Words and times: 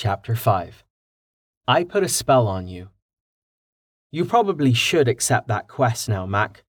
Chapter 0.00 0.36
5 0.36 0.84
I 1.66 1.82
Put 1.82 2.04
a 2.04 2.08
Spell 2.08 2.46
on 2.46 2.68
You. 2.68 2.90
You 4.12 4.24
probably 4.24 4.72
should 4.72 5.08
accept 5.08 5.48
that 5.48 5.66
quest 5.66 6.08
now, 6.08 6.24
Mac. 6.24 6.62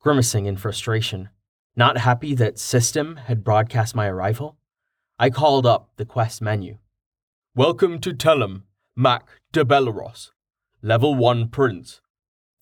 Grimacing 0.00 0.46
in 0.46 0.56
frustration, 0.56 1.30
not 1.74 1.98
happy 1.98 2.36
that 2.36 2.60
System 2.60 3.16
had 3.16 3.42
broadcast 3.42 3.96
my 3.96 4.06
arrival, 4.06 4.56
I 5.18 5.28
called 5.28 5.66
up 5.66 5.90
the 5.96 6.04
quest 6.04 6.40
menu. 6.40 6.78
Welcome 7.56 7.98
to 8.02 8.12
Telem, 8.12 8.62
Mac 8.94 9.26
de 9.50 9.64
Bellerose. 9.64 10.30
Level 10.82 11.16
1 11.16 11.48
Prince. 11.48 12.00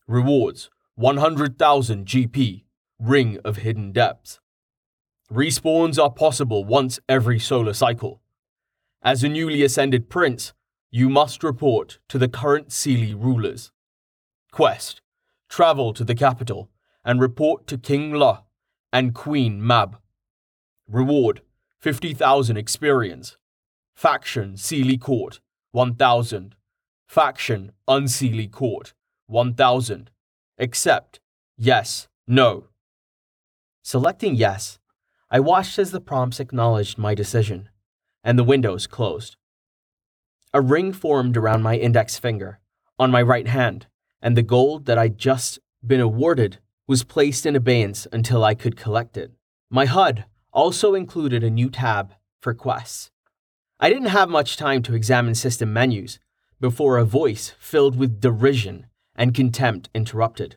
Rewards 0.09 0.71
100,000 0.95 2.07
GP, 2.07 2.65
Ring 2.99 3.39
of 3.45 3.59
Hidden 3.59 3.93
Depths. 3.93 4.41
Respawns 5.31 6.03
are 6.03 6.11
possible 6.11 6.65
once 6.65 7.01
every 7.07 7.39
solar 7.39 7.75
cycle. 7.75 8.23
As 9.07 9.23
a 9.23 9.29
newly 9.29 9.63
ascended 9.63 10.09
prince, 10.09 10.55
you 10.91 11.11
must 11.11 11.45
report 11.45 11.99
to 12.09 12.17
the 12.17 12.27
current 12.27 12.69
Seelie 12.69 13.15
rulers. 13.15 13.71
Quest 14.51 15.03
Travel 15.51 15.93
to 15.93 16.05
the 16.05 16.15
capital 16.15 16.71
and 17.05 17.21
report 17.21 17.67
to 17.67 17.77
King 17.77 18.15
La 18.15 18.45
and 18.95 19.15
Queen 19.15 19.65
Mab. 19.65 19.99
Reward 20.89 21.43
50,000 21.81 22.57
experience. 22.57 23.37
Faction 23.95 24.55
Seelie 24.55 24.99
Court 24.99 25.39
1,000. 25.73 26.55
Faction 27.07 27.73
Unseelie 27.87 28.51
Court 28.51 28.95
1,000. 29.27 30.11
Accept. 30.59 31.21
Yes. 31.59 32.09
No. 32.27 32.69
Selecting 33.83 34.35
yes, 34.35 34.79
I 35.31 35.41
watched 35.41 35.79
as 35.79 35.91
the 35.91 36.01
prompts 36.01 36.41
acknowledged 36.41 36.97
my 36.97 37.15
decision, 37.15 37.69
and 38.25 38.39
the 38.39 38.45
windows 38.45 38.87
closed. 38.89 39.37
A 40.53 40.61
ring 40.61 40.93
formed 40.93 41.37
around 41.37 41.63
my 41.63 41.77
index 41.77 42.19
finger, 42.19 42.59
on 42.99 43.11
my 43.11 43.23
right 43.23 43.47
hand, 43.47 43.87
and 44.23 44.37
the 44.37 44.43
gold 44.43 44.87
that 44.87 44.99
I'd 44.99 45.19
just 45.19 45.59
been 45.87 46.01
awarded 46.01 46.59
was 46.89 47.05
placed 47.05 47.45
in 47.47 47.55
abeyance 47.55 48.07
until 48.11 48.43
I 48.43 48.55
could 48.55 48.77
collect 48.77 49.17
it. 49.17 49.33
My 49.71 49.87
HUD 49.87 50.25
also 50.53 50.95
included 50.95 51.45
a 51.45 51.51
new 51.51 51.69
tab 51.69 52.15
for 52.41 52.55
quests. 52.55 53.11
I 53.81 53.91
didn't 53.91 54.09
have 54.09 54.29
much 54.29 54.57
time 54.57 54.83
to 54.85 54.95
examine 54.95 55.35
system 55.35 55.73
menus 55.73 56.19
before 56.61 56.97
a 56.97 57.05
voice 57.05 57.55
filled 57.59 57.97
with 57.97 58.21
derision 58.21 58.87
and 59.15 59.35
contempt 59.35 59.91
interrupted. 59.95 60.57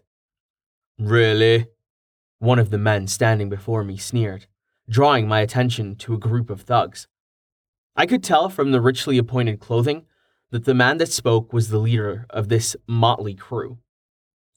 Really? 0.99 1.67
One 2.39 2.59
of 2.59 2.69
the 2.69 2.77
men 2.77 3.07
standing 3.07 3.49
before 3.49 3.83
me 3.83 3.97
sneered, 3.97 4.45
drawing 4.89 5.27
my 5.27 5.41
attention 5.41 5.95
to 5.97 6.13
a 6.13 6.19
group 6.19 6.49
of 6.49 6.61
thugs. 6.61 7.07
I 7.99 8.05
could 8.05 8.23
tell 8.23 8.47
from 8.47 8.71
the 8.71 8.79
richly 8.79 9.17
appointed 9.17 9.59
clothing 9.59 10.05
that 10.51 10.65
the 10.65 10.75
man 10.75 10.99
that 10.99 11.11
spoke 11.11 11.51
was 11.51 11.69
the 11.69 11.79
leader 11.79 12.27
of 12.29 12.47
this 12.47 12.75
motley 12.85 13.33
crew. 13.33 13.79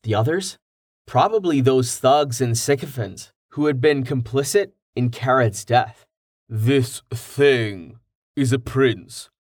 The 0.03 0.15
others? 0.15 0.59
Probably 1.07 1.63
those 1.63 1.99
thugs 1.99 2.43
and 2.43 2.57
sycophants 2.57 3.33
who 3.53 3.65
had 3.65 3.81
been 3.81 4.05
complicit 4.05 4.73
in 4.95 5.09
Karad's 5.09 5.65
death. 5.65 6.05
This 6.51 7.01
thing 7.11 7.99
is 8.37 8.53
a 8.53 8.59
prince. 8.59 9.31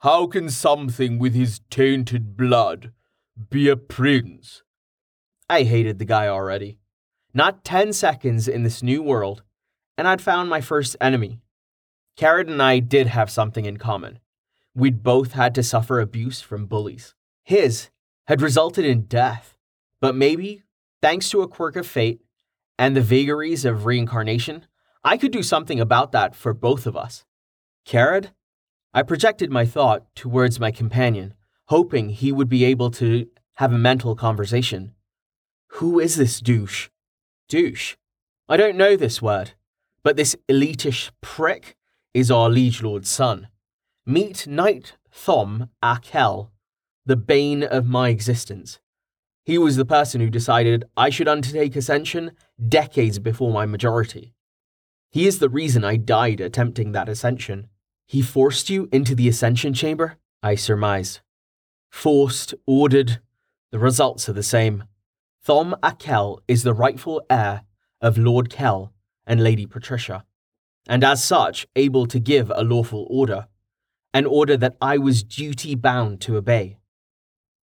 How 0.00 0.26
can 0.26 0.50
something 0.50 1.18
with 1.20 1.34
his 1.34 1.60
tainted 1.70 2.36
blood 2.36 2.92
be 3.50 3.68
a 3.68 3.76
prince? 3.76 4.64
I 5.48 5.62
hated 5.62 6.00
the 6.00 6.04
guy 6.04 6.26
already. 6.26 6.78
Not 7.32 7.64
10 7.64 7.92
seconds 7.92 8.48
in 8.48 8.64
this 8.64 8.82
new 8.82 9.02
world, 9.02 9.42
and 9.96 10.08
I'd 10.08 10.20
found 10.20 10.50
my 10.50 10.60
first 10.60 10.96
enemy. 11.00 11.40
Karad 12.16 12.48
and 12.48 12.62
I 12.62 12.78
did 12.78 13.08
have 13.08 13.30
something 13.30 13.64
in 13.64 13.76
common. 13.76 14.20
We'd 14.74 15.02
both 15.02 15.32
had 15.32 15.54
to 15.56 15.62
suffer 15.62 16.00
abuse 16.00 16.40
from 16.40 16.66
bullies. 16.66 17.14
His 17.42 17.90
had 18.26 18.40
resulted 18.40 18.84
in 18.84 19.02
death, 19.02 19.56
but 20.00 20.14
maybe, 20.14 20.62
thanks 21.02 21.28
to 21.30 21.42
a 21.42 21.48
quirk 21.48 21.76
of 21.76 21.86
fate 21.86 22.20
and 22.78 22.96
the 22.96 23.02
vagaries 23.02 23.64
of 23.64 23.84
reincarnation, 23.84 24.66
I 25.02 25.16
could 25.16 25.32
do 25.32 25.42
something 25.42 25.80
about 25.80 26.12
that 26.12 26.34
for 26.34 26.54
both 26.54 26.86
of 26.86 26.96
us. 26.96 27.24
Karad? 27.86 28.30
I 28.92 29.02
projected 29.02 29.50
my 29.50 29.66
thought 29.66 30.14
towards 30.14 30.60
my 30.60 30.70
companion, 30.70 31.34
hoping 31.66 32.10
he 32.10 32.32
would 32.32 32.48
be 32.48 32.64
able 32.64 32.90
to 32.92 33.26
have 33.54 33.72
a 33.72 33.78
mental 33.78 34.14
conversation. 34.14 34.94
Who 35.78 35.98
is 35.98 36.16
this 36.16 36.40
douche? 36.40 36.88
Douche? 37.48 37.96
I 38.48 38.56
don't 38.56 38.76
know 38.76 38.96
this 38.96 39.20
word, 39.20 39.52
but 40.02 40.16
this 40.16 40.36
elitish 40.48 41.10
prick 41.20 41.76
is 42.14 42.30
our 42.30 42.48
liege 42.48 42.82
lord's 42.82 43.10
son. 43.10 43.48
Meet 44.06 44.46
Knight 44.46 44.94
Thom 45.10 45.68
Akel, 45.82 46.48
the 47.04 47.16
bane 47.16 47.62
of 47.62 47.86
my 47.86 48.08
existence. 48.08 48.78
He 49.44 49.58
was 49.58 49.76
the 49.76 49.84
person 49.84 50.20
who 50.20 50.30
decided 50.30 50.84
I 50.96 51.10
should 51.10 51.28
undertake 51.28 51.76
ascension 51.76 52.32
decades 52.66 53.18
before 53.18 53.52
my 53.52 53.66
majority. 53.66 54.32
He 55.10 55.26
is 55.26 55.38
the 55.38 55.48
reason 55.48 55.84
I 55.84 55.96
died 55.96 56.40
attempting 56.40 56.92
that 56.92 57.08
ascension. 57.08 57.68
He 58.06 58.22
forced 58.22 58.70
you 58.70 58.88
into 58.90 59.14
the 59.14 59.28
ascension 59.28 59.74
chamber? 59.74 60.16
I 60.42 60.54
surmised. 60.54 61.20
Forced, 61.90 62.54
ordered, 62.66 63.20
the 63.70 63.78
results 63.78 64.28
are 64.28 64.32
the 64.32 64.42
same. 64.42 64.84
Thom 65.42 65.76
Akel 65.82 66.38
is 66.48 66.62
the 66.62 66.74
rightful 66.74 67.22
heir 67.28 67.62
of 68.00 68.16
Lord 68.16 68.50
Kell 68.50 68.92
and 69.26 69.42
Lady 69.42 69.66
Patricia, 69.66 70.24
and 70.88 71.02
as 71.02 71.22
such 71.22 71.66
able 71.76 72.06
to 72.06 72.18
give 72.18 72.50
a 72.54 72.64
lawful 72.64 73.06
order, 73.10 73.48
an 74.12 74.26
order 74.26 74.56
that 74.56 74.76
I 74.80 74.98
was 74.98 75.22
duty 75.22 75.74
bound 75.74 76.20
to 76.22 76.36
obey. 76.36 76.78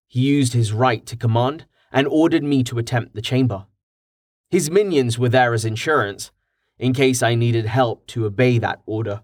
He 0.08 0.20
used 0.20 0.52
his 0.52 0.72
right 0.72 1.04
to 1.06 1.16
command 1.16 1.66
and 1.92 2.06
ordered 2.08 2.42
me 2.42 2.62
to 2.64 2.78
attempt 2.78 3.14
the 3.14 3.22
chamber. 3.22 3.66
His 4.48 4.70
minions 4.70 5.18
were 5.18 5.28
there 5.28 5.54
as 5.54 5.64
insurance, 5.64 6.32
in 6.78 6.92
case 6.92 7.22
I 7.22 7.34
needed 7.34 7.66
help 7.66 8.06
to 8.08 8.26
obey 8.26 8.58
that 8.58 8.80
order. 8.86 9.22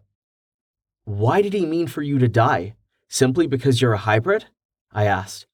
Why 1.04 1.42
did 1.42 1.52
he 1.52 1.66
mean 1.66 1.88
for 1.88 2.02
you 2.02 2.18
to 2.18 2.28
die? 2.28 2.76
Simply 3.08 3.46
because 3.46 3.80
you're 3.80 3.94
a 3.94 3.98
hybrid? 3.98 4.46
I 4.92 5.06
asked. 5.06 5.46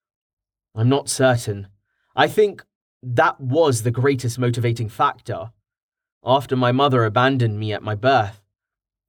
I'm 0.74 0.88
not 0.88 1.09
certain. 1.09 1.69
I 2.16 2.28
think 2.28 2.64
that 3.03 3.41
was 3.41 3.82
the 3.82 3.91
greatest 3.91 4.38
motivating 4.38 4.88
factor. 4.88 5.53
After 6.25 6.55
my 6.55 6.71
mother 6.71 7.05
abandoned 7.05 7.59
me 7.59 7.72
at 7.72 7.83
my 7.83 7.97
birth, 7.97 8.43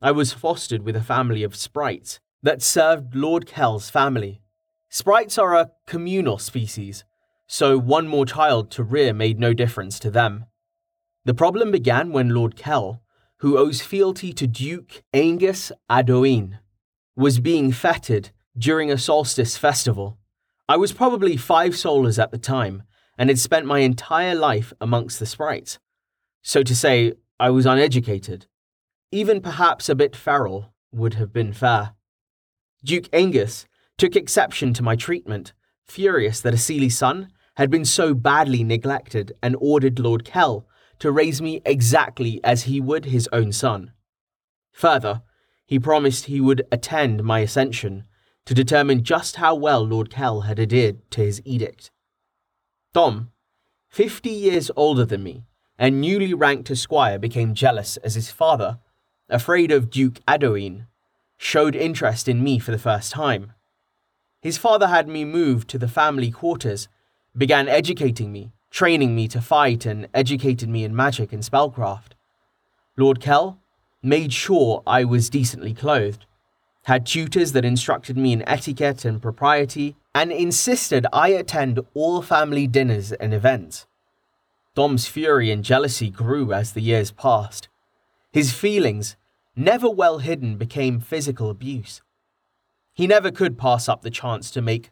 I 0.02 0.12
was 0.12 0.34
fostered 0.34 0.82
with 0.82 0.96
a 0.96 1.04
family 1.04 1.44
of 1.44 1.56
sprites 1.56 2.20
that 2.42 2.64
served 2.64 3.14
Lord 3.14 3.46
Kell's 3.46 3.92
family. 3.92 4.42
Sprites 4.90 5.38
are 5.38 5.54
a 5.56 5.70
communal 5.86 6.40
species, 6.40 7.04
so 7.46 7.78
one 7.78 8.08
more 8.08 8.26
child 8.26 8.72
to 8.72 8.84
rear 8.84 9.14
made 9.14 9.40
no 9.40 9.54
difference 9.54 10.00
to 10.00 10.10
them. 10.10 10.46
The 11.24 11.36
problem 11.36 11.72
began 11.72 12.12
when 12.12 12.30
Lord 12.30 12.56
Kell, 12.56 13.04
who 13.38 13.60
owes 13.60 13.82
fealty 13.82 14.34
to 14.34 14.48
Duke 14.48 15.04
Angus 15.14 15.72
Adoin, 15.90 16.58
was 17.16 17.40
being 17.40 17.72
feted 17.72 18.32
during 18.58 18.92
a 18.92 18.98
solstice 18.98 19.56
festival. 19.56 20.18
I 20.68 20.78
was 20.78 20.92
probably 20.92 21.38
five 21.38 21.74
solars 21.74 22.22
at 22.22 22.32
the 22.32 22.40
time 22.40 22.84
and 23.20 23.30
had 23.30 23.38
spent 23.38 23.68
my 23.68 23.80
entire 23.80 24.34
life 24.34 24.74
amongst 24.82 25.20
the 25.20 25.28
sprites. 25.28 25.78
So 26.44 26.62
to 26.62 26.76
say, 26.76 27.14
I 27.40 27.50
was 27.50 27.66
uneducated. 27.66 28.46
Even 29.12 29.42
perhaps 29.42 29.90
a 29.90 29.96
bit 29.96 30.16
feral 30.16 30.74
would 30.92 31.16
have 31.16 31.34
been 31.34 31.54
fair. 31.54 31.96
Duke 32.84 33.08
Angus 33.14 33.66
took 33.98 34.16
exception 34.16 34.74
to 34.74 34.84
my 34.84 34.96
treatment, 34.96 35.54
furious 35.86 36.42
that 36.42 36.54
a 36.54 36.58
Seelie 36.58 36.92
son 36.92 37.30
had 37.56 37.70
been 37.70 37.86
so 37.86 38.14
badly 38.14 38.64
neglected 38.64 39.34
and 39.42 39.56
ordered 39.60 40.00
Lord 40.00 40.26
Kell 40.26 40.68
to 41.00 41.12
raise 41.12 41.42
me 41.42 41.62
exactly 41.66 42.40
as 42.44 42.64
he 42.64 42.82
would 42.82 43.06
his 43.06 43.30
own 43.32 43.52
son. 43.52 43.92
Further, 44.74 45.22
he 45.66 45.80
promised 45.80 46.26
he 46.26 46.42
would 46.42 46.64
attend 46.72 47.24
my 47.24 47.40
ascension 47.40 48.04
to 48.46 48.54
determine 48.54 49.04
just 49.04 49.38
how 49.38 49.56
well 49.56 49.86
Lord 49.86 50.10
Kell 50.10 50.42
had 50.42 50.60
adhered 50.60 51.10
to 51.12 51.22
his 51.22 51.42
edict. 51.46 51.92
Thom, 52.94 53.32
fifty 53.90 54.32
years 54.32 54.70
older 54.76 55.06
than 55.06 55.24
me, 55.24 55.46
and 55.78 56.00
newly 56.02 56.34
ranked 56.34 56.70
esquire, 56.72 57.18
became 57.18 57.54
jealous 57.54 57.98
as 57.98 58.16
his 58.16 58.32
father, 58.32 58.80
afraid 59.30 59.72
of 59.72 59.90
Duke 59.90 60.20
Adoin, 60.28 60.88
showed 61.38 61.76
interest 61.76 62.28
in 62.28 62.44
me 62.44 62.60
for 62.60 62.72
the 62.72 62.78
first 62.78 63.12
time. 63.12 63.54
His 64.42 64.58
father 64.58 64.88
had 64.88 65.08
me 65.08 65.26
moved 65.26 65.70
to 65.70 65.78
the 65.78 65.88
family 65.88 66.32
quarters, 66.32 66.88
began 67.36 67.68
educating 67.68 68.32
me, 68.32 68.52
training 68.70 69.16
me 69.16 69.28
to 69.30 69.42
fight 69.42 69.86
and 69.86 70.08
educated 70.14 70.70
me 70.70 70.84
in 70.84 70.96
magic 70.96 71.32
and 71.32 71.44
spellcraft. 71.44 72.14
Lord 72.98 73.20
Kell 73.20 73.60
made 74.02 74.34
sure 74.34 74.84
I 74.86 75.04
was 75.06 75.30
decently 75.30 75.74
clothed, 75.74 76.26
had 76.84 77.06
tutors 77.06 77.54
that 77.54 77.64
instructed 77.66 78.18
me 78.18 78.34
in 78.34 78.48
etiquette 78.48 79.06
and 79.06 79.22
propriety, 79.22 79.96
and 80.14 80.32
insisted 80.32 81.08
I 81.14 81.30
attend 81.30 81.80
all 81.94 82.22
family 82.22 82.68
dinners 82.68 83.14
and 83.14 83.34
events. 83.34 83.88
Thom's 84.76 85.08
fury 85.08 85.52
and 85.52 85.64
jealousy 85.64 86.10
grew 86.10 86.52
as 86.52 86.74
the 86.74 86.82
years 86.82 87.12
passed. 87.12 87.68
His 88.32 88.52
feelings, 88.52 89.16
never 89.56 89.88
well 89.88 90.18
hidden, 90.18 90.58
became 90.58 91.00
physical 91.00 91.52
abuse. 91.52 92.02
He 92.94 93.06
never 93.06 93.30
could 93.30 93.58
pass 93.58 93.88
up 93.88 94.02
the 94.02 94.10
chance 94.10 94.50
to 94.52 94.62
make 94.62 94.92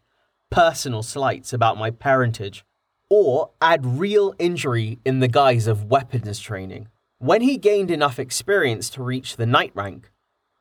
personal 0.51 1.01
slights 1.01 1.51
about 1.51 1.78
my 1.78 1.89
parentage 1.89 2.63
or 3.10 3.51
add 3.60 3.86
real 3.86 4.36
injury 4.38 5.00
in 5.04 5.19
the 5.19 5.28
guise 5.28 5.66
of 5.66 5.86
weapons 5.86 6.39
training. 6.39 6.88
When 7.18 7.42
he 7.42 7.57
gained 7.57 7.89
enough 7.92 8.19
experience 8.19 8.89
to 8.92 9.04
reach 9.04 9.36
the 9.36 9.45
knight 9.45 9.72
rank, 9.74 10.12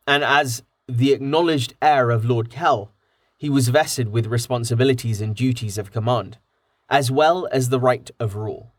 and 0.07 0.25
as 0.25 0.63
the 0.89 1.13
acknowledged 1.13 1.75
heir 1.81 2.11
of 2.11 2.25
Lord 2.25 2.51
Kell, 2.51 2.93
he 3.37 3.49
was 3.49 3.69
vested 3.69 4.09
with 4.09 4.27
responsibilities 4.27 5.21
and 5.21 5.37
duties 5.37 5.79
of 5.79 5.93
command, 5.93 6.39
as 6.89 7.11
well 7.11 7.49
as 7.53 7.69
the 7.69 7.81
right 7.81 8.11
of 8.19 8.35
rule. 8.35 8.73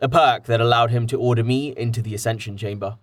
A 0.00 0.08
perk 0.08 0.44
that 0.44 0.60
allowed 0.60 0.90
him 0.90 1.08
to 1.08 1.18
order 1.18 1.42
me 1.42 1.76
into 1.76 2.00
the 2.00 2.14
Ascension 2.14 2.56
Chamber. 2.56 2.98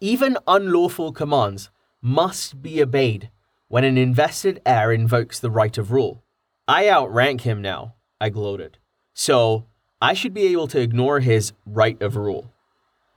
Even 0.00 0.38
unlawful 0.46 1.12
commands 1.12 1.70
must 2.00 2.62
be 2.62 2.82
obeyed 2.82 3.30
when 3.68 3.84
an 3.84 3.98
invested 3.98 4.62
heir 4.64 4.90
invokes 4.90 5.38
the 5.38 5.50
right 5.50 5.76
of 5.76 5.92
rule. 5.92 6.22
I 6.66 6.88
outrank 6.88 7.42
him 7.42 7.60
now, 7.60 7.96
I 8.18 8.30
gloated. 8.30 8.78
So 9.12 9.66
I 10.00 10.14
should 10.14 10.32
be 10.32 10.46
able 10.46 10.68
to 10.68 10.80
ignore 10.80 11.20
his 11.20 11.52
right 11.66 12.00
of 12.00 12.16
rule. 12.16 12.50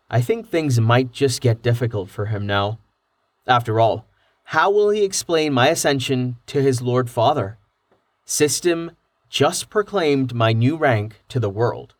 I 0.09 0.19
think 0.19 0.49
things 0.49 0.81
might 0.81 1.13
just 1.13 1.39
get 1.39 1.61
difficult 1.61 2.09
for 2.09 2.25
him 2.25 2.45
now. 2.45 2.79
After 3.47 3.79
all, 3.79 4.05
how 4.45 4.69
will 4.69 4.89
he 4.89 5.05
explain 5.05 5.53
my 5.53 5.69
ascension 5.69 6.35
to 6.47 6.61
his 6.61 6.81
Lord 6.81 7.09
Father? 7.09 7.57
System 8.25 8.91
just 9.29 9.69
proclaimed 9.69 10.33
my 10.33 10.51
new 10.51 10.75
rank 10.75 11.21
to 11.29 11.39
the 11.39 11.49
world. 11.49 11.95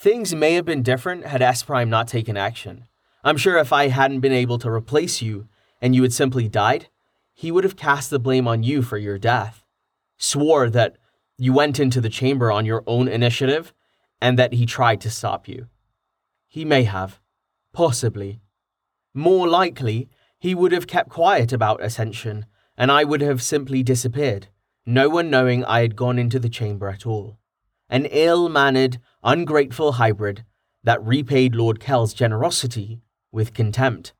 Things 0.00 0.34
may 0.34 0.54
have 0.54 0.64
been 0.64 0.82
different 0.82 1.26
had 1.26 1.42
S 1.42 1.62
Prime 1.62 1.90
not 1.90 2.08
taken 2.08 2.34
action. 2.34 2.86
I'm 3.22 3.36
sure 3.36 3.58
if 3.58 3.70
I 3.70 3.88
hadn't 3.88 4.20
been 4.20 4.32
able 4.32 4.56
to 4.60 4.70
replace 4.70 5.20
you 5.20 5.46
and 5.82 5.94
you 5.94 6.00
had 6.00 6.14
simply 6.14 6.48
died, 6.48 6.88
he 7.34 7.52
would 7.52 7.64
have 7.64 7.76
cast 7.76 8.08
the 8.08 8.18
blame 8.18 8.48
on 8.48 8.62
you 8.62 8.80
for 8.80 8.96
your 8.96 9.18
death. 9.18 9.62
Swore 10.16 10.70
that 10.70 10.96
you 11.36 11.52
went 11.52 11.78
into 11.78 12.00
the 12.00 12.08
chamber 12.08 12.50
on 12.50 12.64
your 12.64 12.82
own 12.86 13.08
initiative 13.08 13.74
and 14.22 14.38
that 14.38 14.54
he 14.54 14.64
tried 14.64 15.02
to 15.02 15.10
stop 15.10 15.46
you. 15.46 15.66
He 16.48 16.64
may 16.64 16.84
have. 16.84 17.20
Possibly. 17.74 18.40
More 19.12 19.46
likely, 19.46 20.08
he 20.38 20.54
would 20.54 20.72
have 20.72 20.86
kept 20.86 21.10
quiet 21.10 21.52
about 21.52 21.84
Ascension, 21.84 22.46
and 22.74 22.90
I 22.90 23.04
would 23.04 23.20
have 23.20 23.42
simply 23.42 23.82
disappeared, 23.82 24.48
no 24.86 25.10
one 25.10 25.28
knowing 25.28 25.62
I 25.62 25.82
had 25.82 25.94
gone 25.94 26.18
into 26.18 26.38
the 26.38 26.48
chamber 26.48 26.88
at 26.88 27.04
all. 27.04 27.39
An 27.90 28.06
ill 28.06 28.48
mannered, 28.48 29.00
ungrateful 29.24 29.92
hybrid 29.92 30.44
that 30.84 31.04
repaid 31.04 31.56
Lord 31.56 31.80
Kell's 31.80 32.14
generosity 32.14 33.02
with 33.32 33.52
contempt. 33.52 34.14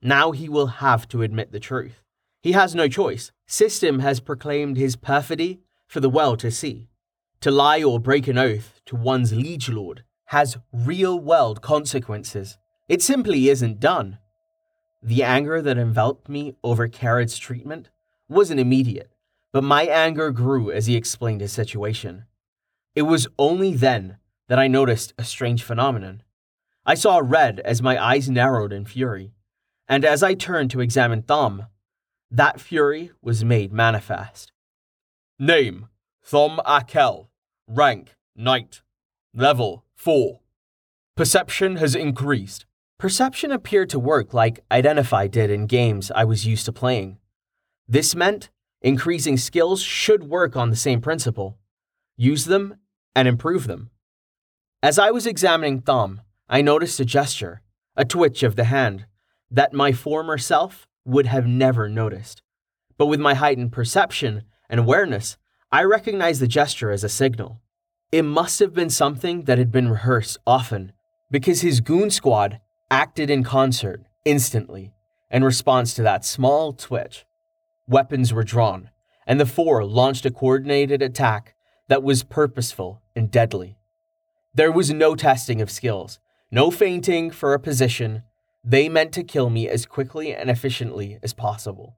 Now 0.00 0.30
he 0.30 0.48
will 0.48 0.68
have 0.68 1.08
to 1.08 1.22
admit 1.22 1.50
the 1.50 1.58
truth. 1.58 2.04
He 2.42 2.52
has 2.52 2.74
no 2.74 2.86
choice. 2.86 3.32
System 3.46 3.98
has 3.98 4.20
proclaimed 4.20 4.76
his 4.76 4.94
perfidy 4.94 5.60
for 5.88 5.98
the 5.98 6.08
world 6.08 6.38
to 6.38 6.52
see. 6.52 6.88
To 7.40 7.50
lie 7.50 7.82
or 7.82 7.98
break 7.98 8.28
an 8.28 8.38
oath 8.38 8.80
to 8.86 8.94
one's 8.94 9.32
liege 9.32 9.68
lord 9.68 10.04
has 10.26 10.56
real 10.72 11.18
world 11.18 11.60
consequences. 11.60 12.56
It 12.88 13.02
simply 13.02 13.48
isn't 13.48 13.80
done. 13.80 14.18
The 15.02 15.24
anger 15.24 15.60
that 15.60 15.76
enveloped 15.76 16.28
me 16.28 16.54
over 16.62 16.86
Karad's 16.86 17.36
treatment 17.36 17.90
wasn't 18.28 18.60
immediate, 18.60 19.10
but 19.52 19.64
my 19.64 19.82
anger 19.82 20.30
grew 20.30 20.70
as 20.70 20.86
he 20.86 20.94
explained 20.94 21.40
his 21.40 21.52
situation. 21.52 22.26
It 22.94 23.02
was 23.02 23.28
only 23.38 23.74
then 23.74 24.16
that 24.48 24.58
I 24.58 24.66
noticed 24.66 25.14
a 25.16 25.24
strange 25.24 25.62
phenomenon. 25.62 26.22
I 26.84 26.94
saw 26.94 27.20
red 27.22 27.60
as 27.60 27.82
my 27.82 28.02
eyes 28.02 28.28
narrowed 28.28 28.72
in 28.72 28.84
fury, 28.84 29.32
and 29.88 30.04
as 30.04 30.22
I 30.22 30.34
turned 30.34 30.70
to 30.72 30.80
examine 30.80 31.22
Thom, 31.22 31.66
that 32.30 32.60
fury 32.60 33.10
was 33.22 33.44
made 33.44 33.72
manifest. 33.72 34.52
Name 35.38 35.88
Thom 36.22 36.60
Akel. 36.66 37.28
Rank 37.68 38.16
Knight. 38.34 38.82
Level 39.32 39.84
4. 39.94 40.40
Perception 41.16 41.76
has 41.76 41.94
increased. 41.94 42.66
Perception 42.98 43.52
appeared 43.52 43.88
to 43.90 43.98
work 44.00 44.34
like 44.34 44.64
Identify 44.72 45.28
did 45.28 45.50
in 45.50 45.66
games 45.66 46.10
I 46.10 46.24
was 46.24 46.46
used 46.46 46.64
to 46.66 46.72
playing. 46.72 47.18
This 47.86 48.16
meant 48.16 48.50
increasing 48.82 49.36
skills 49.36 49.82
should 49.82 50.24
work 50.24 50.56
on 50.56 50.70
the 50.70 50.76
same 50.76 51.00
principle 51.00 51.56
use 52.20 52.44
them 52.44 52.76
and 53.14 53.26
improve 53.28 53.66
them. 53.66 53.90
As 54.82 54.98
I 54.98 55.10
was 55.10 55.26
examining 55.26 55.82
Thom, 55.82 56.22
I 56.48 56.62
noticed 56.62 57.00
a 57.00 57.04
gesture, 57.04 57.62
a 57.96 58.04
twitch 58.04 58.42
of 58.42 58.56
the 58.56 58.64
hand, 58.64 59.06
that 59.50 59.72
my 59.72 59.92
former 59.92 60.38
self 60.38 60.86
would 61.04 61.26
have 61.26 61.46
never 61.46 61.88
noticed. 61.88 62.42
But 62.96 63.06
with 63.06 63.20
my 63.20 63.34
heightened 63.34 63.72
perception, 63.72 64.44
and 64.68 64.80
awareness, 64.80 65.36
I 65.72 65.84
recognized 65.84 66.40
the 66.40 66.46
gesture 66.46 66.90
as 66.90 67.04
a 67.04 67.08
signal. 67.08 67.60
It 68.12 68.22
must 68.22 68.58
have 68.60 68.72
been 68.72 68.90
something 68.90 69.44
that 69.44 69.58
had 69.58 69.70
been 69.70 69.88
rehearsed 69.88 70.38
often, 70.46 70.92
because 71.30 71.60
his 71.60 71.80
goon 71.80 72.10
squad 72.10 72.60
acted 72.90 73.30
in 73.30 73.44
concert 73.44 74.02
instantly 74.24 74.92
in 75.30 75.44
response 75.44 75.94
to 75.94 76.02
that 76.02 76.24
small 76.24 76.72
twitch. 76.72 77.24
Weapons 77.86 78.32
were 78.32 78.44
drawn, 78.44 78.90
and 79.26 79.38
the 79.38 79.46
four 79.46 79.84
launched 79.84 80.26
a 80.26 80.30
coordinated 80.30 81.02
attack 81.02 81.54
that 81.90 82.04
was 82.04 82.22
purposeful 82.22 83.02
and 83.16 83.32
deadly. 83.32 83.76
There 84.54 84.70
was 84.70 84.92
no 84.92 85.16
testing 85.16 85.60
of 85.60 85.72
skills, 85.72 86.20
no 86.48 86.70
feinting 86.70 87.32
for 87.32 87.52
a 87.52 87.58
position. 87.58 88.22
They 88.62 88.88
meant 88.88 89.10
to 89.14 89.24
kill 89.24 89.50
me 89.50 89.68
as 89.68 89.86
quickly 89.86 90.32
and 90.32 90.48
efficiently 90.48 91.18
as 91.20 91.34
possible. 91.34 91.96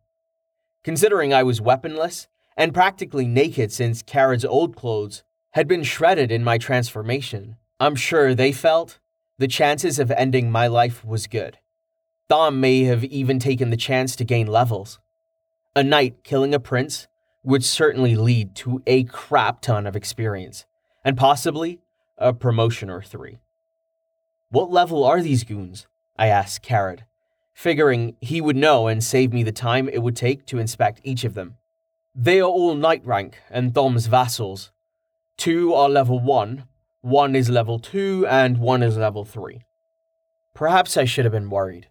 Considering 0.83 1.35
I 1.35 1.43
was 1.43 1.61
weaponless 1.61 2.27
and 2.57 2.73
practically 2.73 3.27
naked 3.27 3.71
since 3.71 4.03
Karad's 4.03 4.47
old 4.47 4.77
clothes 4.77 5.25
had 5.51 5.69
been 5.69 5.83
shredded 5.83 6.33
in 6.33 6.43
my 6.43 6.57
transformation. 6.57 7.57
I'm 7.79 7.95
sure 7.95 8.35
they 8.35 8.51
felt 8.51 8.99
the 9.37 9.47
chances 9.47 9.99
of 9.99 10.11
ending 10.13 10.51
my 10.51 10.69
life 10.69 11.05
was 11.05 11.27
good. 11.27 11.59
Thom 12.31 12.61
may 12.61 12.85
have 12.85 13.05
even 13.05 13.39
taken 13.39 13.69
the 13.69 13.77
chance 13.77 14.17
to 14.17 14.25
gain 14.25 14.47
levels. 14.47 15.01
A 15.77 15.85
knight 15.85 16.25
killing 16.25 16.55
a 16.55 16.61
prince 16.61 17.09
would 17.45 17.65
certainly 17.65 18.15
lead 18.15 18.55
to 18.55 18.83
a 18.87 19.05
crap 19.05 19.61
ton 19.61 19.87
of 19.87 19.97
experience, 19.97 20.65
and 21.05 21.17
possibly 21.17 21.81
a 22.19 22.33
promotion 22.33 22.89
or 22.89 23.03
three. 23.03 23.39
What 24.51 24.71
level 24.71 25.05
are 25.05 25.21
these 25.21 25.45
goons? 25.45 25.87
I 26.19 26.29
asked 26.29 26.65
Karad, 26.65 27.01
figuring 27.55 28.17
he 28.21 28.41
would 28.41 28.57
know 28.57 28.87
and 28.87 29.03
save 29.03 29.33
me 29.33 29.43
the 29.43 29.53
time 29.53 29.89
it 29.89 30.03
would 30.03 30.17
take 30.17 30.47
to 30.47 30.59
inspect 30.59 31.01
each 31.03 31.25
of 31.25 31.35
them. 31.35 31.57
They 32.15 32.41
are 32.41 32.49
all 32.49 32.75
knight 32.75 33.05
rank 33.05 33.39
and 33.51 33.75
Thom's 33.75 34.07
vassals. 34.07 34.71
Two 35.37 35.75
are 35.75 35.89
level 35.89 36.21
1, 36.21 36.65
one 37.01 37.35
is 37.35 37.51
level 37.51 37.79
2, 37.81 38.27
and 38.29 38.59
one 38.59 38.83
is 38.83 38.97
level 38.97 39.25
3. 39.25 39.63
Perhaps 40.55 40.97
I 40.97 41.05
should 41.05 41.25
have 41.25 41.33
been 41.33 41.51
worried, 41.51 41.89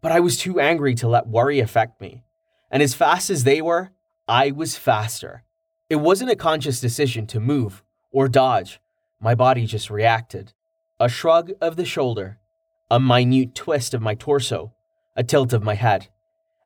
but 0.00 0.12
I 0.12 0.20
was 0.20 0.36
too 0.36 0.60
angry 0.60 0.94
to 0.96 1.08
let 1.08 1.26
worry 1.26 1.60
affect 1.60 2.00
me. 2.00 2.24
And 2.70 2.82
as 2.82 2.92
fast 2.92 3.30
as 3.30 3.44
they 3.44 3.62
were, 3.62 3.92
I 4.30 4.52
was 4.52 4.76
faster. 4.76 5.42
It 5.88 5.96
wasn't 5.96 6.30
a 6.30 6.36
conscious 6.36 6.80
decision 6.80 7.26
to 7.26 7.40
move 7.40 7.82
or 8.12 8.28
dodge, 8.28 8.80
my 9.18 9.34
body 9.34 9.66
just 9.66 9.90
reacted. 9.90 10.52
A 11.00 11.08
shrug 11.08 11.50
of 11.60 11.74
the 11.74 11.84
shoulder, 11.84 12.38
a 12.88 13.00
minute 13.00 13.56
twist 13.56 13.92
of 13.92 14.00
my 14.00 14.14
torso, 14.14 14.72
a 15.16 15.24
tilt 15.24 15.52
of 15.52 15.64
my 15.64 15.74
head, 15.74 16.10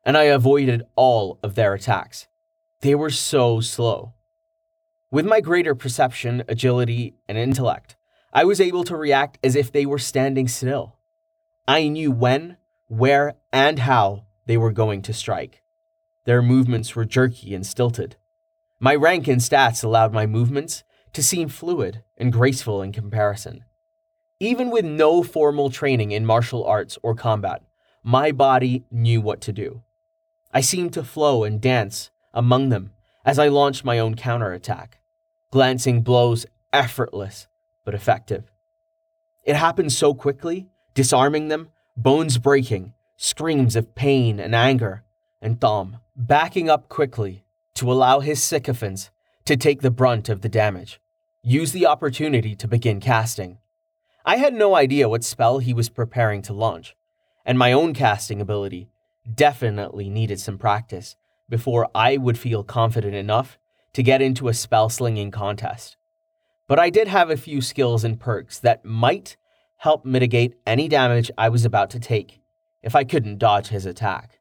and 0.05 0.15
I 0.15 0.25
avoided 0.25 0.83
all 0.95 1.39
of 1.41 1.55
their 1.55 1.73
attacks. 1.73 2.27
They 2.81 2.93
were 2.93 3.09
so 3.09 3.61
slow. 3.61 4.13
With 5.09 5.25
my 5.25 5.41
greater 5.41 5.73
perception, 5.73 6.43
agility, 6.47 7.15
and 7.27 7.35
intellect, 7.35 7.95
I 8.31 8.43
was 8.43 8.61
able 8.61 8.83
to 8.83 8.95
react 8.95 9.39
as 9.43 9.55
if 9.55 9.71
they 9.71 9.87
were 9.87 9.97
standing 9.97 10.47
still. 10.47 10.97
I 11.67 11.87
knew 11.87 12.11
when, 12.11 12.57
where, 12.89 13.37
and 13.51 13.79
how 13.79 14.27
they 14.45 14.55
were 14.55 14.71
going 14.71 15.01
to 15.01 15.13
strike. 15.13 15.63
Their 16.25 16.41
movements 16.41 16.95
were 16.95 17.05
jerky 17.05 17.55
and 17.55 17.65
stilted. 17.65 18.17
My 18.79 18.95
rank 18.95 19.27
and 19.27 19.39
stats 19.39 19.83
allowed 19.83 20.11
my 20.11 20.25
movements 20.25 20.83
to 21.13 21.23
seem 21.23 21.47
fluid 21.47 22.03
and 22.17 22.33
graceful 22.33 22.81
in 22.81 22.91
comparison. 22.91 23.63
Even 24.39 24.69
with 24.69 24.83
no 24.83 25.23
formal 25.23 25.69
training 25.69 26.11
in 26.11 26.25
martial 26.25 26.65
arts 26.65 26.97
or 27.01 27.15
combat, 27.15 27.63
my 28.03 28.31
body 28.31 28.83
knew 28.91 29.21
what 29.21 29.39
to 29.41 29.53
do. 29.53 29.81
I 30.51 30.61
seemed 30.61 30.93
to 30.93 31.03
flow 31.03 31.43
and 31.43 31.61
dance 31.61 32.11
among 32.33 32.69
them 32.69 32.91
as 33.23 33.39
I 33.39 33.47
launched 33.47 33.85
my 33.85 33.97
own 33.97 34.15
counterattack, 34.15 34.99
glancing 35.51 36.01
blows 36.01 36.45
effortless 36.73 37.47
but 37.85 37.93
effective. 37.93 38.51
It 39.43 39.55
happened 39.55 39.93
so 39.93 40.13
quickly, 40.13 40.67
disarming 40.93 41.47
them, 41.47 41.69
bones 41.95 42.37
breaking, 42.37 42.93
screams 43.15 43.75
of 43.75 43.95
pain 43.95 44.39
and 44.39 44.53
anger, 44.53 45.04
and 45.45 45.61
Thom 45.61 45.99
backing 46.15 46.69
up 46.71 46.89
quickly 46.89 47.45
to 47.75 47.91
allow 47.91 48.19
his 48.19 48.41
sycophants 48.41 49.11
to 49.45 49.55
take 49.55 49.81
the 49.81 49.91
brunt 49.91 50.27
of 50.27 50.41
the 50.41 50.49
damage. 50.49 50.99
Use 51.43 51.71
the 51.71 51.85
opportunity 51.85 52.55
to 52.55 52.67
begin 52.67 52.99
casting. 52.99 53.59
I 54.25 54.37
had 54.37 54.55
no 54.55 54.75
idea 54.75 55.07
what 55.07 55.23
spell 55.23 55.59
he 55.59 55.71
was 55.71 55.87
preparing 55.87 56.41
to 56.43 56.53
launch, 56.53 56.95
and 57.45 57.59
my 57.59 57.71
own 57.71 57.93
casting 57.93 58.41
ability 58.41 58.89
definitely 59.31 60.09
needed 60.09 60.39
some 60.39 60.57
practice 60.57 61.15
before 61.47 61.89
I 61.93 62.17
would 62.17 62.39
feel 62.39 62.63
confident 62.63 63.13
enough 63.13 63.59
to 63.93 64.01
get 64.01 64.23
into 64.23 64.47
a 64.47 64.53
spell 64.53 64.89
slinging 64.89 65.29
contest. 65.29 65.95
But 66.67 66.79
I 66.79 66.89
did 66.89 67.07
have 67.07 67.29
a 67.29 67.37
few 67.37 67.61
skills 67.61 68.03
and 68.03 68.19
perks 68.19 68.57
that 68.59 68.83
might 68.83 69.37
help 69.77 70.05
mitigate 70.05 70.55
any 70.65 70.87
damage 70.87 71.29
I 71.37 71.49
was 71.49 71.65
about 71.65 71.91
to 71.91 71.99
take 71.99 72.41
if 72.81 72.95
I 72.95 73.03
couldn't 73.03 73.37
dodge 73.37 73.67
his 73.67 73.85
attack. 73.85 74.39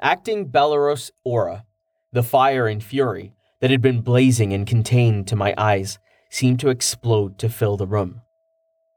Acting 0.00 0.50
Bellerose 0.50 1.10
aura, 1.24 1.64
the 2.12 2.22
fire 2.22 2.68
and 2.68 2.84
fury 2.84 3.32
that 3.60 3.70
had 3.70 3.80
been 3.80 4.02
blazing 4.02 4.52
and 4.52 4.66
contained 4.66 5.26
to 5.28 5.36
my 5.36 5.54
eyes 5.56 5.98
seemed 6.28 6.60
to 6.60 6.68
explode 6.68 7.38
to 7.38 7.48
fill 7.48 7.78
the 7.78 7.86
room. 7.86 8.20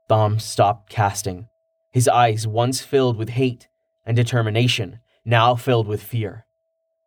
Thom 0.10 0.40
stopped 0.40 0.90
casting, 0.90 1.48
his 1.90 2.10
eyes 2.10 2.46
once 2.46 2.82
filled 2.82 3.16
with 3.16 3.30
hate 3.30 3.70
and 4.06 4.18
determination, 4.18 5.00
now 5.24 5.56
filled 5.56 5.88
with 5.88 6.04
fear, 6.04 6.46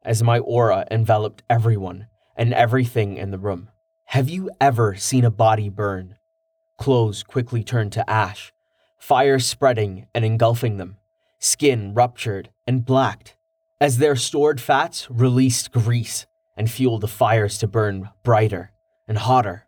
as 0.02 0.22
my 0.22 0.38
aura 0.38 0.86
enveloped 0.90 1.42
everyone 1.50 2.06
and 2.34 2.54
everything 2.54 3.18
in 3.18 3.30
the 3.30 3.38
room. 3.38 3.68
Have 4.06 4.30
you 4.30 4.50
ever 4.58 4.94
seen 4.94 5.24
a 5.24 5.30
body 5.30 5.68
burn? 5.68 6.16
Clothes 6.78 7.22
quickly 7.22 7.62
turned 7.62 7.92
to 7.92 8.08
ash, 8.08 8.54
fire 8.98 9.38
spreading 9.38 10.06
and 10.14 10.24
engulfing 10.24 10.78
them, 10.78 10.96
skin 11.38 11.92
ruptured 11.92 12.48
and 12.66 12.86
blacked, 12.86 13.36
as 13.82 13.98
their 13.98 14.14
stored 14.14 14.60
fats 14.60 15.10
released 15.10 15.72
grease 15.72 16.24
and 16.56 16.70
fueled 16.70 17.00
the 17.00 17.08
fires 17.08 17.58
to 17.58 17.66
burn 17.66 18.08
brighter 18.22 18.70
and 19.08 19.18
hotter. 19.18 19.66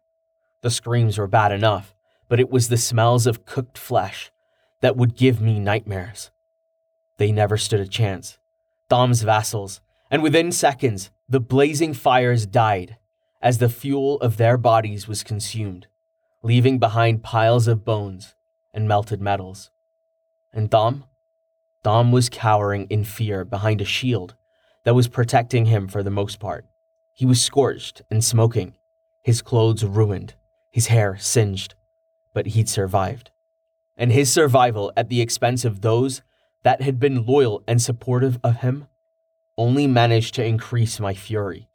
The 0.60 0.70
screams 0.70 1.18
were 1.18 1.26
bad 1.26 1.50
enough, 1.50 1.96
but 2.28 2.38
it 2.38 2.48
was 2.48 2.68
the 2.68 2.76
smells 2.76 3.26
of 3.26 3.44
cooked 3.44 3.76
flesh 3.76 4.30
that 4.82 4.96
would 4.96 5.16
give 5.16 5.40
me 5.40 5.58
nightmares. 5.58 6.30
They 7.16 7.32
never 7.32 7.56
stood 7.56 7.80
a 7.80 7.88
chance. 7.88 8.38
Thom's 8.88 9.22
vassals, 9.22 9.80
and 10.12 10.22
within 10.22 10.52
seconds, 10.52 11.10
the 11.28 11.40
blazing 11.40 11.92
fires 11.92 12.46
died 12.46 12.96
as 13.42 13.58
the 13.58 13.68
fuel 13.68 14.20
of 14.20 14.36
their 14.36 14.56
bodies 14.56 15.08
was 15.08 15.24
consumed, 15.24 15.88
leaving 16.40 16.78
behind 16.78 17.24
piles 17.24 17.66
of 17.66 17.84
bones 17.84 18.36
and 18.72 18.86
melted 18.86 19.20
metals. 19.20 19.72
And 20.52 20.70
Thom? 20.70 21.02
Thom 21.84 22.12
was 22.12 22.30
cowering 22.30 22.86
in 22.88 23.04
fear 23.04 23.44
behind 23.44 23.82
a 23.82 23.84
shield 23.84 24.34
that 24.84 24.94
was 24.94 25.06
protecting 25.06 25.66
him 25.66 25.86
for 25.86 26.02
the 26.02 26.10
most 26.10 26.40
part. 26.40 26.64
He 27.12 27.26
was 27.26 27.42
scorched 27.42 28.00
and 28.10 28.24
smoking, 28.24 28.74
his 29.22 29.42
clothes 29.42 29.84
ruined, 29.84 30.34
his 30.70 30.86
hair 30.86 31.16
singed, 31.18 31.74
but 32.32 32.46
he'd 32.46 32.70
survived. 32.70 33.30
And 33.98 34.10
his 34.10 34.32
survival 34.32 34.92
at 34.96 35.10
the 35.10 35.20
expense 35.20 35.64
of 35.64 35.82
those 35.82 36.22
that 36.62 36.80
had 36.80 36.98
been 36.98 37.26
loyal 37.26 37.62
and 37.68 37.80
supportive 37.80 38.40
of 38.42 38.56
him 38.56 38.88
only 39.56 39.86
managed 39.86 40.34
to 40.34 40.44
increase 40.44 40.98
my 40.98 41.14
fury. 41.14 41.68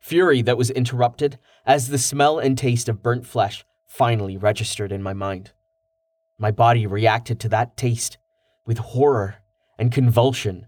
Fury 0.00 0.42
that 0.42 0.58
was 0.58 0.70
interrupted 0.70 1.38
as 1.64 1.88
the 1.88 1.98
smell 1.98 2.38
and 2.38 2.58
taste 2.58 2.88
of 2.88 3.02
burnt 3.02 3.24
flesh 3.24 3.64
finally 3.86 4.36
registered 4.36 4.92
in 4.92 5.02
my 5.02 5.12
mind. 5.12 5.52
My 6.38 6.50
body 6.50 6.86
reacted 6.86 7.40
to 7.40 7.48
that 7.50 7.76
taste 7.76 8.17
with 8.68 8.78
horror 8.78 9.36
and 9.78 9.90
convulsion, 9.90 10.66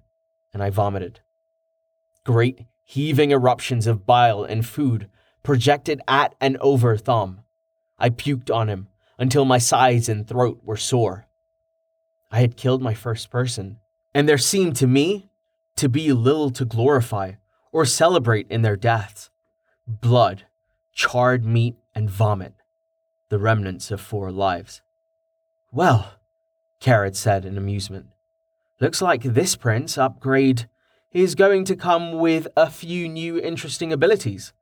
and 0.54 0.62
I 0.62 0.71
vomited. 0.71 1.21
Great, 2.25 2.64
heaving 2.83 3.30
eruptions 3.30 3.87
of 3.87 4.07
bile 4.07 4.42
and 4.42 4.64
food 4.64 5.11
projected 5.42 6.00
at 6.09 6.35
and 6.40 6.57
over 6.57 6.97
Thom. 6.97 7.42
I 7.99 8.09
puked 8.09 8.52
on 8.52 8.69
him 8.69 8.88
until 9.19 9.45
my 9.45 9.59
sides 9.59 10.09
and 10.09 10.26
throat 10.26 10.62
were 10.64 10.78
sore. 10.78 11.26
I 12.30 12.40
had 12.40 12.57
killed 12.57 12.80
my 12.80 12.95
first 12.95 13.30
person, 13.30 13.78
and 14.14 14.26
there 14.26 14.38
seemed 14.38 14.76
to 14.76 14.87
me 14.87 15.28
to 15.76 15.90
be 15.90 16.11
little 16.14 16.50
to 16.52 16.64
glorify 16.64 17.33
or 17.71 17.85
celebrate 17.85 18.47
in 18.49 18.62
their 18.62 18.76
deaths. 18.76 19.28
Blood, 19.87 20.45
charred 20.95 21.45
meat, 21.45 21.76
and 21.95 22.09
vomit, 22.09 22.54
the 23.28 23.38
remnants 23.38 23.90
of 23.90 24.00
four 24.00 24.33
lives. 24.33 24.80
Well, 25.71 26.14
Karad 26.80 27.14
said 27.14 27.44
in 27.44 27.58
amusement, 27.58 28.06
looks 28.80 29.02
like 29.02 29.22
this 29.22 29.54
prince 29.54 29.99
upgrade 29.99 30.66
is 31.12 31.34
going 31.34 31.64
to 31.66 31.76
come 31.76 32.12
with 32.12 32.49
a 32.56 32.70
few 32.70 33.08
new 33.08 33.38
interesting 33.38 33.92
abilities. 33.92 34.52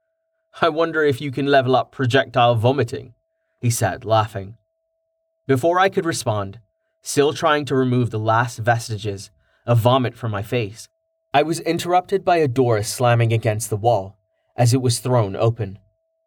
I 0.60 0.68
wonder 0.68 1.04
if 1.04 1.20
you 1.20 1.30
can 1.30 1.46
level 1.46 1.76
up 1.76 1.92
projectile 1.92 2.56
vomiting, 2.56 3.14
he 3.60 3.70
said, 3.70 4.04
laughing. 4.04 4.56
Before 5.46 5.78
I 5.78 5.88
could 5.88 6.04
respond, 6.04 6.58
still 7.02 7.32
trying 7.32 7.64
to 7.66 7.76
remove 7.76 8.10
the 8.10 8.18
last 8.18 8.58
vestiges 8.58 9.30
of 9.64 9.78
vomit 9.78 10.16
from 10.16 10.32
my 10.32 10.42
face, 10.42 10.88
I 11.32 11.42
was 11.42 11.60
interrupted 11.60 12.24
by 12.24 12.38
a 12.38 12.48
door 12.48 12.82
slamming 12.82 13.32
against 13.32 13.70
the 13.70 13.76
wall 13.76 14.16
as 14.56 14.74
it 14.74 14.82
was 14.82 14.98
thrown 14.98 15.36
open. 15.36 15.78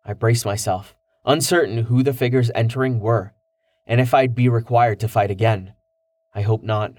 I 0.06 0.14
braced 0.14 0.46
myself, 0.46 0.96
uncertain 1.26 1.86
who 1.86 2.02
the 2.02 2.14
figures 2.14 2.50
entering 2.56 3.02
were, 3.02 3.34
and 3.86 4.00
if 4.00 4.14
I'd 4.14 4.34
be 4.34 4.48
required 4.48 5.02
to 5.02 5.10
fight 5.10 5.30
again. 5.30 5.74
I 6.34 6.42
hope 6.42 6.64
not. 6.64 6.94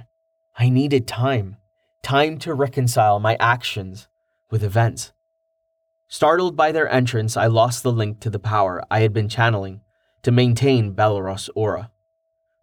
I 0.59 0.69
needed 0.69 1.07
time, 1.07 1.57
time 2.03 2.39
to 2.41 2.53
reconcile 2.53 3.19
my 3.19 3.37
actions 3.41 4.09
with 4.51 4.63
events. 4.63 5.13
Startled 6.09 6.57
by 6.57 6.73
their 6.73 6.89
entrance, 6.91 7.37
I 7.37 7.47
lost 7.47 7.83
the 7.83 7.93
link 7.93 8.21
to 8.21 8.31
the 8.31 8.39
power 8.39 8.85
I 8.91 9.01
had 9.01 9.15
been 9.15 9.31
channeling 9.31 9.81
to 10.23 10.31
maintain 10.31 10.95
Bellerose 10.95 11.49
aura. 11.55 11.91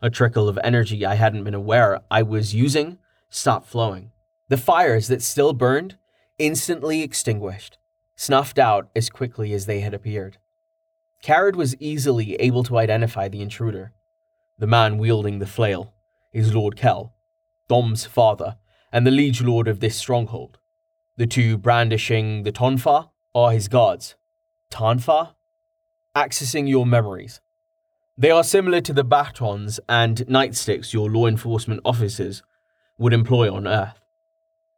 A 0.02 0.10
trickle 0.10 0.48
of 0.48 0.60
energy 0.64 1.06
I 1.06 1.16
hadn't 1.16 1.44
been 1.44 1.56
aware 1.56 2.00
I 2.12 2.22
was 2.22 2.54
using 2.54 3.00
stopped 3.30 3.68
flowing. 3.68 4.12
The 4.50 4.58
fires 4.58 5.08
that 5.08 5.24
still 5.24 5.54
burned 5.54 5.98
instantly 6.38 7.02
extinguished, 7.02 7.78
snuffed 8.16 8.60
out 8.60 8.90
as 8.96 9.10
quickly 9.10 9.54
as 9.54 9.66
they 9.66 9.82
had 9.82 9.94
appeared. 9.94 10.38
Karad 11.24 11.56
was 11.56 11.76
easily 11.80 12.36
able 12.36 12.64
to 12.64 12.78
identify 12.78 13.28
the 13.28 13.42
intruder. 13.42 13.92
The 14.58 14.68
man 14.68 14.98
wielding 14.98 15.40
the 15.40 15.48
flail 15.48 15.94
is 16.32 16.54
Lord 16.54 16.76
Kell, 16.76 17.14
Thom's 17.68 18.06
father, 18.06 18.58
and 18.92 19.06
the 19.06 19.12
liege 19.12 19.42
lord 19.42 19.68
of 19.68 19.80
this 19.80 19.96
stronghold. 19.96 20.58
The 21.18 21.28
two 21.28 21.58
brandishing 21.58 22.44
the 22.44 22.52
Tonfa 22.52 23.10
are 23.36 23.52
his 23.52 23.68
guards. 23.68 24.16
Tonfa? 24.72 25.36
Accessing 26.16 26.68
your 26.68 26.86
memories. 26.86 27.42
They 28.18 28.32
are 28.32 28.44
similar 28.44 28.82
to 28.82 28.94
the 28.94 29.04
batons 29.04 29.80
and 29.88 30.18
nightsticks 30.28 30.94
your 30.94 31.10
law 31.10 31.26
enforcement 31.26 31.82
officers 31.86 32.44
would 32.98 33.14
employ 33.14 33.54
on 33.54 33.68
Earth. 33.68 34.00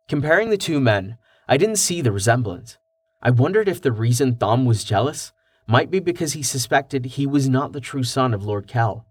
Comparing 0.08 0.50
the 0.50 0.58
two 0.58 0.80
men, 0.80 1.18
I 1.48 1.58
didn't 1.58 1.78
see 1.78 2.02
the 2.02 2.12
resemblance. 2.12 2.78
I 3.22 3.32
wondered 3.32 3.68
if 3.68 3.82
the 3.82 3.92
reason 3.92 4.36
Thom 4.36 4.66
was 4.66 4.84
jealous 4.84 5.32
might 5.68 5.90
be 5.90 6.00
because 6.00 6.34
he 6.34 6.44
suspected 6.44 7.06
he 7.06 7.26
was 7.26 7.50
not 7.50 7.72
the 7.72 7.82
true 7.82 8.04
son 8.04 8.34
of 8.34 8.44
Lord 8.44 8.68
Kell. 8.68 9.06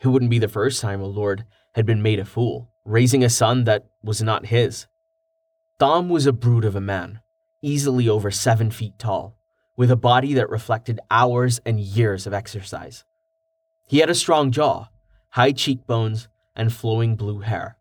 It 0.00 0.08
wouldn't 0.08 0.30
be 0.30 0.38
the 0.38 0.48
first 0.48 0.80
time 0.80 1.00
a 1.00 1.06
lord 1.06 1.44
had 1.78 1.86
been 1.86 2.02
made 2.02 2.18
a 2.18 2.24
fool, 2.24 2.68
raising 2.84 3.22
a 3.22 3.30
son 3.30 3.62
that 3.62 3.86
was 4.02 4.20
not 4.20 4.46
his. 4.46 4.88
Thom 5.78 6.08
was 6.08 6.26
a 6.26 6.32
brute 6.32 6.64
of 6.64 6.74
a 6.74 6.80
man, 6.80 7.20
easily 7.62 8.08
over 8.08 8.32
seven 8.32 8.72
feet 8.72 8.98
tall, 8.98 9.36
with 9.76 9.88
a 9.88 9.94
body 9.94 10.34
that 10.34 10.50
reflected 10.50 10.98
hours 11.08 11.60
and 11.64 11.78
years 11.78 12.26
of 12.26 12.34
exercise. 12.34 13.04
He 13.86 13.98
had 14.00 14.10
a 14.10 14.14
strong 14.16 14.50
jaw, 14.50 14.88
high 15.28 15.52
cheekbones, 15.52 16.26
and 16.56 16.72
flowing 16.72 17.14
blue 17.14 17.42
hair. 17.42 17.76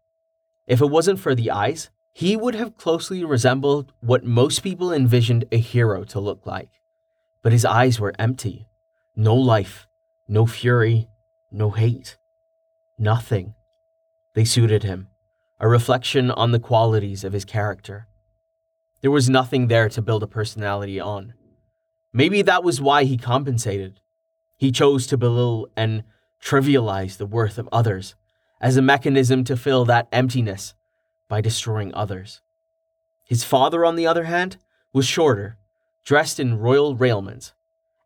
If 0.67 0.79
it 0.79 0.91
wasn't 0.91 1.19
for 1.19 1.33
the 1.33 1.49
eyes, 1.49 1.89
he 2.13 2.35
would 2.35 2.53
have 2.53 2.77
closely 2.77 3.23
resembled 3.23 3.93
what 4.01 4.23
most 4.23 4.61
people 4.61 4.93
envisioned 4.93 5.45
a 5.51 5.57
hero 5.57 6.03
to 6.03 6.19
look 6.19 6.45
like. 6.45 6.69
But 7.41 7.51
his 7.51 7.65
eyes 7.65 7.99
were 7.99 8.13
empty. 8.19 8.67
No 9.15 9.33
life, 9.33 9.87
no 10.27 10.45
fury, 10.45 11.09
no 11.51 11.71
hate. 11.71 12.15
Nothing. 12.99 13.55
They 14.37 14.45
suited 14.45 14.83
him, 14.83 15.07
a 15.59 15.67
reflection 15.67 16.29
on 16.29 16.51
the 16.51 16.59
qualities 16.59 17.23
of 17.23 17.33
his 17.33 17.43
character. 17.43 18.07
There 19.01 19.09
was 19.09 19.31
nothing 19.31 19.65
there 19.65 19.89
to 19.89 19.99
build 19.99 20.21
a 20.21 20.27
personality 20.27 20.99
on. 20.99 21.33
Maybe 22.13 22.43
that 22.43 22.63
was 22.63 22.79
why 22.79 23.05
he 23.05 23.17
compensated. 23.17 23.99
He 24.55 24.71
chose 24.71 25.07
to 25.07 25.17
belittle 25.17 25.69
and 25.75 26.03
trivialize 26.39 27.17
the 27.17 27.25
worth 27.25 27.57
of 27.57 27.67
others 27.71 28.13
as 28.61 28.77
a 28.77 28.81
mechanism 28.83 29.43
to 29.45 29.57
fill 29.57 29.85
that 29.85 30.07
emptiness 30.11 30.75
by 31.27 31.41
destroying 31.41 31.91
others. 31.95 32.41
His 33.25 33.43
father, 33.43 33.83
on 33.83 33.95
the 33.95 34.05
other 34.05 34.25
hand, 34.25 34.57
was 34.93 35.07
shorter, 35.07 35.57
dressed 36.05 36.39
in 36.39 36.59
royal 36.59 36.95
raiments 36.95 37.55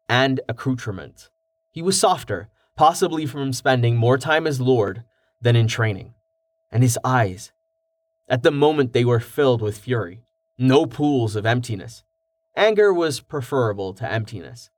and 0.08 0.40
accoutrements. 0.48 1.30
He 1.72 1.82
was 1.82 2.00
softer, 2.00 2.48
possibly 2.78 3.26
from 3.26 3.52
spending 3.52 3.98
more 3.98 4.18
time 4.18 4.48
as 4.48 4.62
lord 4.62 5.04
than 5.42 5.58
in 5.58 5.68
training. 5.68 6.14
And 6.72 6.84
his 6.84 6.98
eyes, 7.04 7.52
at 8.30 8.44
the 8.44 8.52
moment 8.52 8.94
they 8.94 9.04
were 9.04 9.20
filled 9.20 9.62
with 9.62 9.78
fury, 9.78 10.24
no 10.58 10.86
pools 10.86 11.36
of 11.36 11.46
emptiness. 11.46 12.04
Anger 12.56 12.94
was 12.94 13.20
preferable 13.20 13.94
to 13.94 14.10
emptiness. 14.12 14.70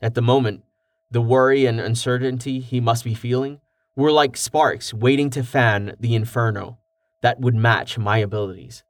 At 0.00 0.14
the 0.14 0.22
moment, 0.22 0.64
the 1.10 1.20
worry 1.20 1.66
and 1.66 1.80
uncertainty 1.80 2.60
he 2.60 2.80
must 2.80 3.04
be 3.04 3.14
feeling 3.14 3.60
were 3.94 4.10
like 4.10 4.36
sparks 4.36 4.92
waiting 4.92 5.30
to 5.30 5.42
fan 5.42 5.94
the 6.00 6.14
inferno 6.14 6.78
that 7.22 7.40
would 7.40 7.54
match 7.54 7.98
my 7.98 8.18
abilities. 8.18 8.82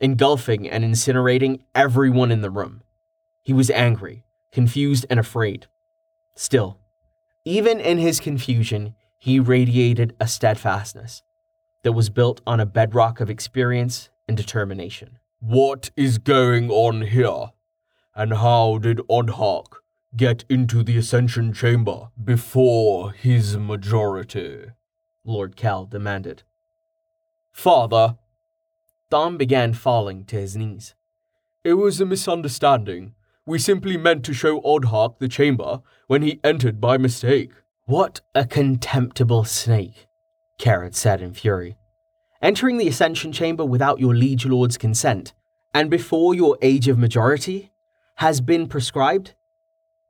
engulfing 0.00 0.68
and 0.68 0.84
incinerating 0.84 1.60
everyone 1.74 2.30
in 2.30 2.40
the 2.40 2.50
room. 2.50 2.82
He 3.42 3.52
was 3.52 3.70
angry, 3.70 4.24
confused, 4.52 5.06
and 5.10 5.18
afraid. 5.18 5.66
Still, 6.34 6.78
even 7.44 7.80
in 7.80 7.98
his 7.98 8.20
confusion, 8.20 8.94
he 9.16 9.40
radiated 9.40 10.14
a 10.20 10.28
steadfastness 10.28 11.22
that 11.82 11.92
was 11.92 12.10
built 12.10 12.40
on 12.46 12.60
a 12.60 12.66
bedrock 12.66 13.20
of 13.20 13.30
experience 13.30 14.10
and 14.26 14.36
determination. 14.36 15.18
What 15.40 15.90
is 15.96 16.18
going 16.18 16.70
on 16.70 17.02
here? 17.02 17.52
And 18.14 18.34
how 18.34 18.78
did 18.78 18.98
Odhak 19.08 19.76
get 20.16 20.44
into 20.48 20.82
the 20.82 20.98
Ascension 20.98 21.52
Chamber 21.52 22.08
before 22.22 23.12
his 23.12 23.56
majority? 23.56 24.64
Lord 25.24 25.54
Kell 25.54 25.84
demanded. 25.84 26.42
Father, 27.52 28.16
Thom 29.10 29.36
began 29.36 29.72
falling 29.74 30.24
to 30.24 30.36
his 30.36 30.56
knees. 30.56 30.94
It 31.62 31.74
was 31.74 32.00
a 32.00 32.06
misunderstanding. 32.06 33.14
We 33.46 33.58
simply 33.58 33.96
meant 33.96 34.24
to 34.24 34.34
show 34.34 34.60
Odhak 34.62 35.18
the 35.18 35.28
chamber 35.28 35.80
when 36.08 36.22
he 36.22 36.40
entered 36.42 36.80
by 36.80 36.98
mistake. 36.98 37.52
What 37.86 38.20
a 38.34 38.44
contemptible 38.44 39.44
snake, 39.44 40.07
Karad 40.58 40.94
said 40.94 41.20
in 41.20 41.32
fury. 41.32 41.76
Entering 42.40 42.78
the 42.78 42.88
Ascension 42.88 43.32
Chamber 43.32 43.64
without 43.64 44.00
your 44.00 44.14
liege 44.14 44.46
lord's 44.46 44.78
consent, 44.78 45.32
and 45.74 45.90
before 45.90 46.34
your 46.34 46.56
age 46.62 46.88
of 46.88 46.98
majority, 46.98 47.72
has 48.16 48.40
been 48.40 48.66
prescribed? 48.66 49.34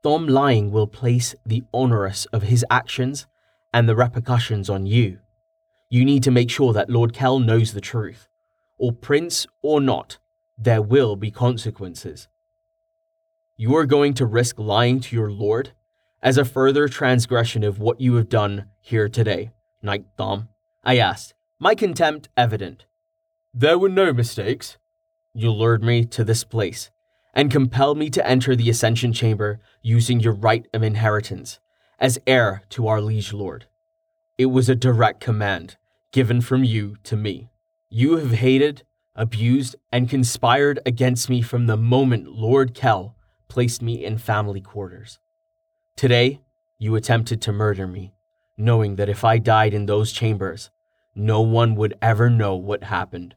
Thom 0.03 0.27
lying 0.27 0.71
will 0.71 0.87
place 0.87 1.35
the 1.45 1.65
onerous 1.73 2.27
of 2.27 2.45
his 2.45 2.65
actions 2.71 3.27
and 3.73 3.89
the 3.89 3.97
repercussions 3.97 4.71
on 4.71 4.87
you. 4.87 5.19
You 5.91 6.05
need 6.05 6.23
to 6.23 6.31
make 6.31 6.51
sure 6.51 6.73
that 6.73 6.91
Lord 6.91 7.13
Kell 7.13 7.39
knows 7.39 7.73
the 7.73 7.81
truth. 7.81 8.29
Or 8.79 8.93
prince 8.93 9.47
or 9.63 9.81
not, 9.81 10.19
there 10.57 10.83
will 10.83 11.17
be 11.17 11.31
consequences. 11.31 12.29
You 13.57 13.75
are 13.77 13.87
going 13.87 14.15
to 14.15 14.27
risk 14.27 14.59
lying 14.59 15.01
to 15.01 15.17
your 15.17 15.31
lord 15.31 15.73
as 16.23 16.39
a 16.39 16.45
further 16.45 16.89
transgression 16.89 17.65
of 17.65 17.79
what 17.79 18.01
you 18.01 18.15
have 18.15 18.29
done 18.29 18.67
here 18.81 19.09
today, 19.09 19.51
Knight 19.83 20.05
Thom. 20.17 20.49
I 20.85 20.99
asked, 20.99 21.35
my 21.59 21.75
contempt 21.75 22.29
evident. 22.37 22.85
There 23.53 23.79
were 23.79 23.89
no 23.89 24.13
mistakes. 24.13 24.77
You 25.35 25.51
lured 25.51 25.83
me 25.83 26.05
to 26.07 26.25
this 26.25 26.45
place 26.45 26.91
and 27.35 27.51
compelled 27.51 27.99
me 27.99 28.11
to 28.11 28.27
enter 28.27 28.57
the 28.57 28.71
Ascension 28.71 29.13
Chamber 29.13 29.61
using 29.83 30.21
your 30.21 30.33
right 30.33 30.67
of 30.73 30.83
inheritance 30.83 31.61
as 31.99 32.19
heir 32.27 32.63
to 32.71 32.87
our 32.87 33.01
liege 33.01 33.33
lord. 33.33 33.67
It 34.37 34.47
was 34.47 34.69
a 34.69 34.75
direct 34.75 35.21
command 35.21 35.77
given 36.13 36.41
from 36.41 36.65
you 36.65 36.97
to 37.05 37.17
me. 37.17 37.51
You 37.91 38.17
have 38.17 38.33
hated, 38.33 38.83
abused, 39.15 39.77
and 39.93 40.09
conspired 40.09 40.79
against 40.87 41.29
me 41.29 41.43
from 41.43 41.67
the 41.67 41.77
moment 41.77 42.29
Lord 42.29 42.75
Kell 42.75 43.17
placed 43.49 43.83
me 43.83 44.05
in 44.05 44.19
family 44.19 44.61
quarters. 44.61 45.19
Today, 45.97 46.41
you 46.79 46.95
attempted 46.95 47.43
to 47.43 47.53
murder 47.53 47.87
me, 47.87 48.13
knowing 48.59 48.97
that 48.97 49.09
if 49.09 49.25
I 49.25 49.39
died 49.39 49.73
in 49.73 49.87
those 49.87 50.13
chambers, 50.13 50.71
no 51.15 51.41
one 51.41 51.75
would 51.77 51.95
ever 52.03 52.29
know 52.29 52.57
what 52.57 52.85
happened. 52.85 53.37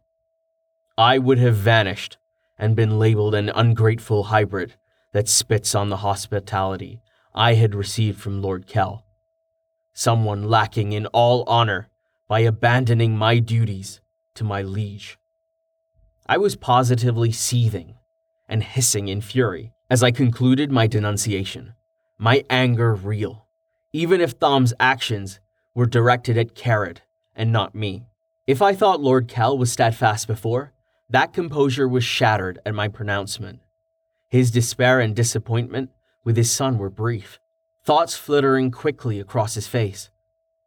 I 0.98 1.20
would 1.20 1.38
have 1.38 1.56
vanished 1.56 2.18
and 2.58 2.76
been 2.76 3.00
labeled 3.00 3.36
an 3.36 3.50
ungrateful 3.50 4.26
hybrid 4.26 4.76
that 5.14 5.30
spits 5.30 5.74
on 5.74 5.90
the 5.90 5.98
hospitality 5.98 7.02
I 7.34 7.54
had 7.54 7.76
received 7.76 8.20
from 8.20 8.42
Lord 8.42 8.68
Kell. 8.68 9.06
Someone 9.94 10.50
lacking 10.50 10.92
in 10.92 11.06
all 11.08 11.44
honor 11.48 11.88
by 12.28 12.40
abandoning 12.40 13.18
my 13.18 13.40
duties 13.40 14.02
to 14.36 14.44
my 14.44 14.62
liege. 14.62 15.18
I 16.28 16.38
was 16.38 16.56
positively 16.56 17.32
seething 17.32 17.96
and 18.48 18.64
hissing 18.64 19.08
in 19.08 19.22
fury 19.22 19.74
as 19.90 20.02
I 20.02 20.12
concluded 20.12 20.72
my 20.72 20.88
denunciation, 20.88 21.74
my 22.18 22.44
anger 22.50 22.94
real, 22.96 23.48
even 23.94 24.22
if 24.22 24.40
Thom's 24.40 24.74
actions 24.80 25.40
were 25.74 25.86
directed 25.86 26.38
at 26.38 26.56
Karad 26.56 27.00
and 27.36 27.52
not 27.52 27.76
me. 27.76 28.06
If 28.48 28.62
I 28.62 28.74
thought 28.74 29.02
Lord 29.02 29.28
Kell 29.28 29.58
was 29.58 29.72
steadfast 29.72 30.28
before, 30.28 30.74
that 31.10 31.34
composure 31.34 31.88
was 31.88 32.04
shattered 32.04 32.60
at 32.66 32.74
my 32.74 32.88
pronouncement. 32.88 33.60
His 34.30 34.52
despair 34.52 35.00
and 35.00 35.16
disappointment 35.16 35.90
with 36.24 36.38
his 36.38 36.52
son 36.52 36.78
were 36.78 36.90
brief, 36.90 37.40
thoughts 37.84 38.16
flittering 38.16 38.72
quickly 38.72 39.20
across 39.20 39.56
his 39.56 39.68
face. 39.68 40.10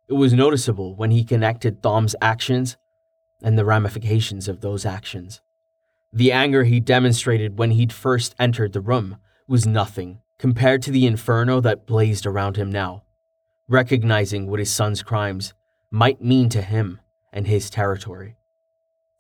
It 0.09 0.15
was 0.15 0.35
noticeable 0.35 0.95
when 0.95 1.11
he 1.11 1.25
connected 1.25 1.83
Thom's 1.83 2.15
actions 2.21 2.77
and 3.43 3.59
the 3.59 3.65
ramifications 3.65 4.49
of 4.49 4.61
those 4.61 4.85
actions. 4.85 5.41
The 6.13 6.31
anger 6.31 6.65
he 6.65 6.79
demonstrated 6.79 7.59
when 7.59 7.71
he'd 7.71 7.93
first 7.93 8.35
entered 8.39 8.73
the 8.73 8.81
room 8.81 9.17
was 9.49 9.67
nothing 9.67 10.21
compared 10.39 10.83
to 10.83 10.91
the 10.91 11.07
inferno 11.07 11.61
that 11.61 11.87
blazed 11.87 12.27
around 12.27 12.57
him 12.57 12.71
now. 12.71 13.04
Recognizing 13.69 14.49
what 14.49 14.59
his 14.59 14.71
son's 14.71 15.03
crimes 15.03 15.55
might 15.91 16.23
mean 16.23 16.49
to 16.51 16.61
him 16.61 17.01
and 17.33 17.47
his 17.47 17.71
territory. 17.71 18.37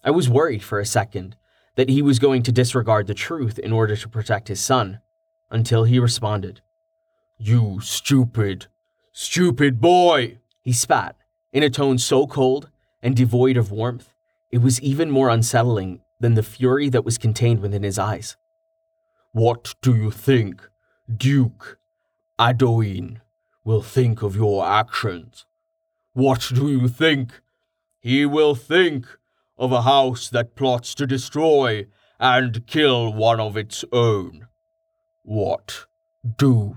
I 0.04 0.10
was 0.10 0.28
worried 0.28 0.62
for 0.62 0.78
a 0.78 0.86
second 0.86 1.36
that 1.76 1.88
he 1.88 2.02
was 2.02 2.18
going 2.18 2.42
to 2.42 2.52
disregard 2.52 3.06
the 3.06 3.14
truth 3.14 3.58
in 3.58 3.72
order 3.72 3.96
to 3.96 4.08
protect 4.08 4.48
his 4.48 4.60
son, 4.60 5.00
until 5.50 5.84
he 5.84 5.98
responded. 5.98 6.60
You 7.38 7.80
stupid, 7.80 8.66
stupid 9.12 9.80
boy! 9.80 10.38
He 10.60 10.72
spat, 10.72 11.16
in 11.52 11.62
a 11.62 11.70
tone 11.70 11.98
so 11.98 12.26
cold 12.26 12.68
and 13.02 13.16
devoid 13.16 13.56
of 13.56 13.70
warmth, 13.70 14.12
it 14.50 14.58
was 14.58 14.80
even 14.82 15.10
more 15.10 15.30
unsettling 15.30 16.00
than 16.20 16.34
the 16.34 16.42
fury 16.42 16.88
that 16.90 17.04
was 17.04 17.18
contained 17.18 17.60
within 17.60 17.82
his 17.82 17.98
eyes. 17.98 18.36
What 19.32 19.74
do 19.82 19.96
you 19.96 20.10
think 20.10 20.68
Duke 21.14 21.78
Adoin 22.38 23.20
will 23.64 23.82
think 23.82 24.22
of 24.22 24.36
your 24.36 24.64
actions? 24.64 25.46
What 26.12 26.50
do 26.54 26.70
you 26.70 26.88
think 26.88 27.40
he 28.00 28.26
will 28.26 28.54
think 28.54 29.06
of 29.58 29.72
a 29.72 29.82
house 29.82 30.28
that 30.30 30.54
plots 30.54 30.94
to 30.96 31.06
destroy 31.06 31.86
and 32.20 32.66
kill 32.66 33.12
one 33.12 33.40
of 33.40 33.56
its 33.56 33.84
own? 33.92 34.46
What 35.22 35.86
do 36.36 36.76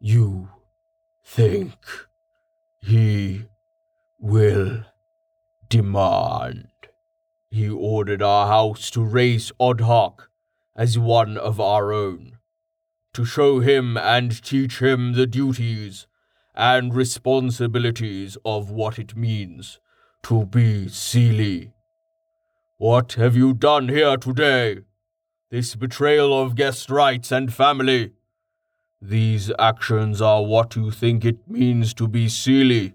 you 0.00 0.48
think 1.24 1.76
he 2.80 3.44
will 4.18 4.84
demand? 5.68 6.68
He 7.50 7.68
ordered 7.68 8.22
our 8.22 8.48
house 8.48 8.90
to 8.90 9.02
raise 9.04 9.52
Odhak 9.60 10.28
as 10.74 10.98
one 10.98 11.36
of 11.36 11.60
our 11.60 11.92
own, 11.92 12.35
to 13.16 13.24
show 13.24 13.60
him 13.60 13.96
and 13.96 14.42
teach 14.44 14.80
him 14.82 15.14
the 15.14 15.26
duties 15.26 16.06
and 16.54 16.94
responsibilities 16.94 18.36
of 18.44 18.70
what 18.70 18.98
it 18.98 19.16
means 19.16 19.80
to 20.22 20.44
be 20.44 20.84
Seelie. 20.86 21.72
What 22.76 23.14
have 23.14 23.34
you 23.34 23.54
done 23.54 23.88
here 23.88 24.18
today? 24.18 24.80
This 25.50 25.74
betrayal 25.76 26.38
of 26.38 26.56
guest 26.56 26.90
rights 26.90 27.32
and 27.32 27.50
family. 27.52 28.12
These 29.00 29.50
actions 29.58 30.20
are 30.20 30.44
what 30.44 30.76
you 30.76 30.90
think 30.90 31.24
it 31.24 31.48
means 31.48 31.94
to 31.94 32.06
be 32.06 32.26
Seelie. 32.26 32.92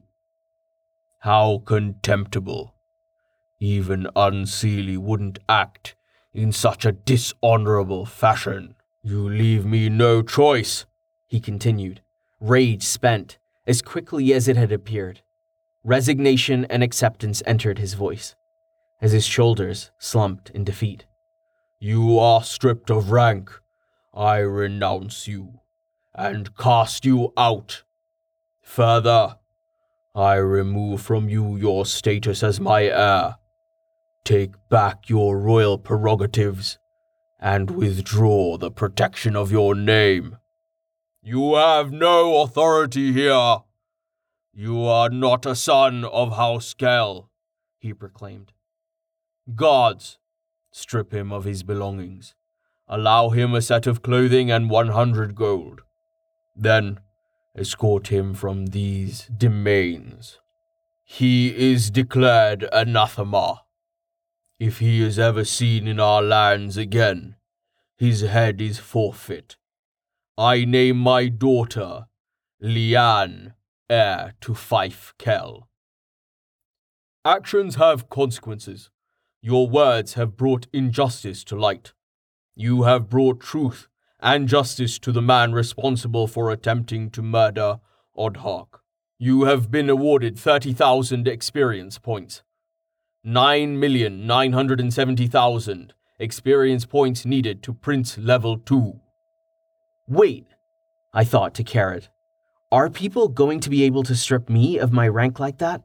How 1.22 1.64
contemptible. 1.66 2.76
Even 3.60 4.08
Unseelie 4.16 5.00
wouldn't 5.00 5.40
act 5.50 5.96
in 6.32 6.52
such 6.52 6.86
a 6.86 6.92
dishonorable 6.92 8.06
fashion. 8.06 8.76
You 9.04 9.28
leave 9.28 9.66
me 9.66 9.90
no 9.90 10.22
choice, 10.22 10.86
he 11.28 11.40
continued, 11.40 12.02
rage 12.40 12.84
spent 12.84 13.38
as 13.66 13.82
quickly 13.82 14.34
as 14.34 14.48
it 14.48 14.58
had 14.58 14.72
appeared. 14.72 15.22
Resignation 15.84 16.66
and 16.66 16.84
acceptance 16.84 17.42
entered 17.46 17.80
his 17.80 17.96
voice 17.96 18.36
as 19.02 19.12
his 19.12 19.26
shoulders 19.26 19.92
slumped 19.98 20.52
in 20.52 20.64
defeat. 20.64 21.06
You 21.80 22.20
are 22.20 22.44
stripped 22.44 22.92
of 22.92 23.12
rank. 23.12 23.50
I 24.14 24.38
renounce 24.38 25.28
you 25.28 25.62
and 26.14 26.56
cast 26.56 27.04
you 27.04 27.34
out. 27.36 27.84
Further, 28.62 29.38
I 30.14 30.36
remove 30.36 31.02
from 31.02 31.30
you 31.30 31.56
your 31.56 31.86
status 31.86 32.44
as 32.44 32.60
my 32.60 32.84
heir 32.86 33.38
Take 34.24 34.52
back 34.70 35.10
your 35.10 35.40
royal 35.40 35.80
prerogatives 35.80 36.78
and 37.42 37.72
withdraw 37.72 38.58
the 38.58 38.70
protection 38.70 39.36
of 39.36 39.52
your 39.52 39.74
name. 39.74 40.38
You 41.24 41.56
have 41.56 41.92
no 41.92 42.42
authority 42.42 43.12
here. 43.12 43.58
You 44.54 44.86
are 44.86 45.10
not 45.10 45.46
a 45.46 45.56
son 45.56 46.06
of 46.06 46.36
House 46.36 46.74
Kell, 46.74 47.30
he 47.80 47.94
proclaimed. 47.94 48.54
Guards, 49.56 50.20
strip 50.72 51.12
him 51.12 51.32
of 51.32 51.46
his 51.46 51.64
belongings. 51.64 52.36
Allow 52.88 53.30
him 53.30 53.56
a 53.56 53.62
set 53.62 53.88
of 53.88 54.02
clothing 54.02 54.52
and 54.52 54.70
100 54.70 55.34
gold. 55.34 55.82
Then 56.56 57.00
escort 57.56 58.08
him 58.08 58.34
from 58.34 58.68
these 58.68 59.30
domains. 59.38 60.40
He 61.04 61.56
is 61.56 61.90
declared 61.90 62.68
anathema. 62.72 63.62
If 64.62 64.78
he 64.78 65.02
is 65.02 65.18
ever 65.18 65.44
seen 65.44 65.88
in 65.88 66.00
our 66.00 66.22
lands 66.22 66.78
again, 66.78 67.36
his 67.98 68.22
head 68.22 68.62
is 68.62 68.78
forfeit. 68.78 69.58
I 70.38 70.66
name 70.66 70.98
my 70.98 71.30
daughter 71.30 72.06
Liane, 72.62 73.56
heir 73.90 74.36
to 74.42 74.54
Fife 74.54 75.16
Kell. 75.18 75.68
Actions 77.26 77.78
have 77.78 78.12
consequences. 78.12 78.92
Your 79.42 79.68
words 79.68 80.14
have 80.14 80.38
brought 80.38 80.68
injustice 80.72 81.44
to 81.46 81.56
light. 81.56 81.94
You 82.56 82.84
have 82.84 83.10
brought 83.10 83.40
truth 83.40 83.88
and 84.20 84.48
justice 84.48 85.00
to 85.00 85.12
the 85.12 85.24
man 85.24 85.54
responsible 85.54 86.28
for 86.28 86.52
attempting 86.52 87.10
to 87.10 87.24
murder 87.24 87.80
Odhak. 88.16 88.68
You 89.18 89.46
have 89.46 89.72
been 89.72 89.90
awarded 89.90 90.38
30,000 90.38 91.28
experience 91.28 91.98
points. 91.98 92.44
9,970,000 93.26 95.92
experience 96.18 96.86
points 96.86 97.26
needed 97.26 97.62
to 97.62 97.74
Prince 97.74 98.18
Level 98.18 98.58
2. 98.58 99.00
Wait, 100.08 100.48
I 101.14 101.24
thought 101.24 101.54
to 101.56 101.64
Karad. 101.64 102.08
Are 102.72 102.90
people 102.90 103.28
going 103.28 103.60
to 103.60 103.70
be 103.70 103.84
able 103.84 104.02
to 104.04 104.16
strip 104.16 104.50
me 104.50 104.80
of 104.80 104.92
my 104.92 105.08
rank 105.08 105.40
like 105.40 105.60
that? 105.60 105.84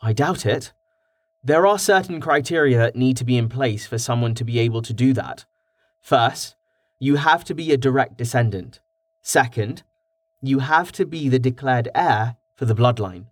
I 0.00 0.14
doubt 0.14 0.46
it. 0.46 0.72
There 1.42 1.66
are 1.66 1.78
certain 1.78 2.20
criteria 2.20 2.78
that 2.78 2.96
need 2.96 3.18
to 3.18 3.24
be 3.24 3.36
in 3.36 3.50
place 3.50 3.86
for 3.86 3.98
someone 3.98 4.34
to 4.36 4.44
be 4.44 4.58
able 4.58 4.80
to 4.82 4.94
do 4.94 5.12
that. 5.12 5.44
First, 6.00 6.56
you 6.98 7.16
have 7.16 7.44
to 7.44 7.54
be 7.54 7.72
a 7.72 7.76
direct 7.76 8.16
descendant. 8.16 8.80
Second, 9.20 9.82
you 10.40 10.60
have 10.60 10.92
to 10.92 11.04
be 11.04 11.28
the 11.28 11.38
declared 11.38 11.90
heir 11.94 12.36
for 12.54 12.64
the 12.64 12.74
bloodline. 12.74 13.26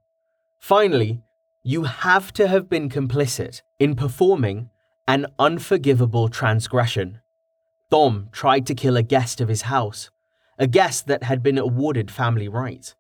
Finally, 0.59 1.23
you 1.63 1.85
have 1.85 2.33
to 2.33 2.49
have 2.49 2.69
been 2.69 2.89
complicit 2.89 3.63
in 3.79 3.95
performing 3.95 4.71
an 5.07 5.27
unforgivable 5.39 6.29
transgression. 6.29 7.21
Thom 7.91 8.29
tried 8.33 8.67
to 8.67 8.75
kill 8.75 8.97
a 8.97 9.03
guest 9.03 9.41
of 9.41 9.49
his 9.49 9.63
house, 9.63 10.11
a 10.59 10.67
guest 10.67 11.07
that 11.07 11.25
had 11.25 11.43
been 11.43 11.59
awarded 11.59 12.11
family 12.11 12.49
rights. 12.49 12.95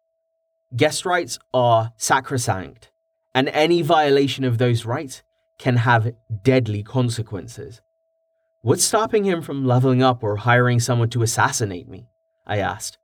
Guest 0.76 1.04
rights 1.04 1.38
are 1.52 1.92
sacrosanct, 1.96 2.90
and 3.34 3.48
any 3.48 3.82
violation 3.82 4.44
of 4.44 4.58
those 4.58 4.84
rights 4.84 5.22
can 5.58 5.76
have 5.78 6.14
deadly 6.42 6.82
consequences. 6.82 7.80
What's 8.62 8.84
stopping 8.84 9.24
him 9.24 9.42
from 9.42 9.66
leveling 9.66 10.02
up 10.02 10.22
or 10.22 10.36
hiring 10.36 10.78
someone 10.78 11.10
to 11.10 11.22
assassinate 11.22 11.88
me? 11.88 12.06
I 12.46 12.58
asked. 12.58 12.98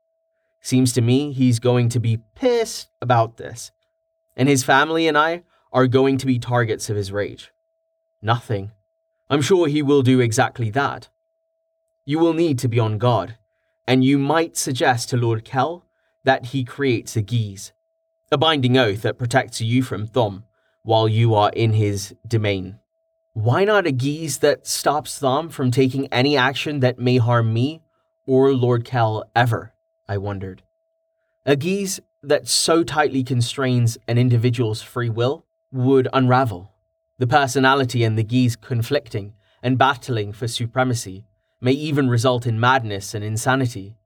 Seems 0.61 0.93
to 0.93 1.01
me 1.01 1.33
he's 1.33 1.59
going 1.59 1.89
to 1.91 2.01
be 2.01 2.21
pissed 2.35 2.91
about 3.03 3.39
this, 3.39 3.73
and 4.37 4.49
his 4.49 4.63
family 4.63 5.09
and 5.09 5.19
I 5.19 5.43
are 5.73 5.87
going 5.87 6.19
to 6.19 6.27
be 6.27 6.39
targets 6.39 6.89
of 6.89 6.97
his 6.97 7.13
rage. 7.13 7.53
Nothing. 8.23 8.73
I'm 9.31 9.43
sure 9.43 9.67
he 9.67 9.83
will 9.83 10.03
do 10.03 10.21
exactly 10.21 10.71
that. 10.71 11.09
You 12.05 12.19
will 12.19 12.33
need 12.33 12.59
to 12.61 12.69
be 12.69 12.79
on 12.79 12.99
guard, 12.99 13.37
and 13.87 14.05
you 14.05 14.19
might 14.19 14.57
suggest 14.57 15.11
to 15.11 15.17
Lord 15.17 15.45
Kell 15.45 15.85
that 16.25 16.47
he 16.47 16.65
creates 16.65 17.17
a 17.17 17.23
geas, 17.23 17.73
a 18.33 18.39
binding 18.39 18.77
oath 18.79 19.03
that 19.03 19.19
protects 19.19 19.61
you 19.61 19.83
from 19.83 20.07
Thom 20.07 20.45
while 20.83 21.09
you 21.09 21.35
are 21.35 21.51
in 21.51 21.75
his 21.75 22.15
domain. 22.27 22.79
Why 23.35 23.65
not 23.65 23.87
a 23.87 23.93
geas 23.93 24.39
that 24.39 24.67
stops 24.67 25.19
Thom 25.19 25.51
from 25.51 25.71
taking 25.71 26.07
any 26.09 26.37
action 26.37 26.81
that 26.81 26.99
may 26.99 27.19
harm 27.19 27.53
me 27.53 27.83
or 28.27 28.55
Lord 28.55 28.85
Kell 28.85 29.25
ever? 29.37 29.75
I 30.09 30.17
wondered. 30.17 30.63
A 31.45 31.55
geas 31.55 32.01
that 32.23 32.49
so 32.49 32.83
tightly 32.83 33.23
constrains 33.23 33.99
an 34.09 34.19
individual's 34.19 34.83
free 34.83 35.11
will 35.11 35.45
would 35.73 36.09
unravel. 36.13 36.73
The 37.19 37.27
personality 37.27 38.05
and 38.05 38.17
the 38.17 38.25
geas 38.25 38.57
conflicting 38.57 39.35
and 39.63 39.79
battling 39.79 40.33
for 40.33 40.49
supremacy 40.49 41.27
may 41.61 41.73
even 41.73 42.09
result 42.09 42.47
in 42.47 42.61
madness 42.61 43.15
and 43.15 43.25
insanity. 43.25 43.97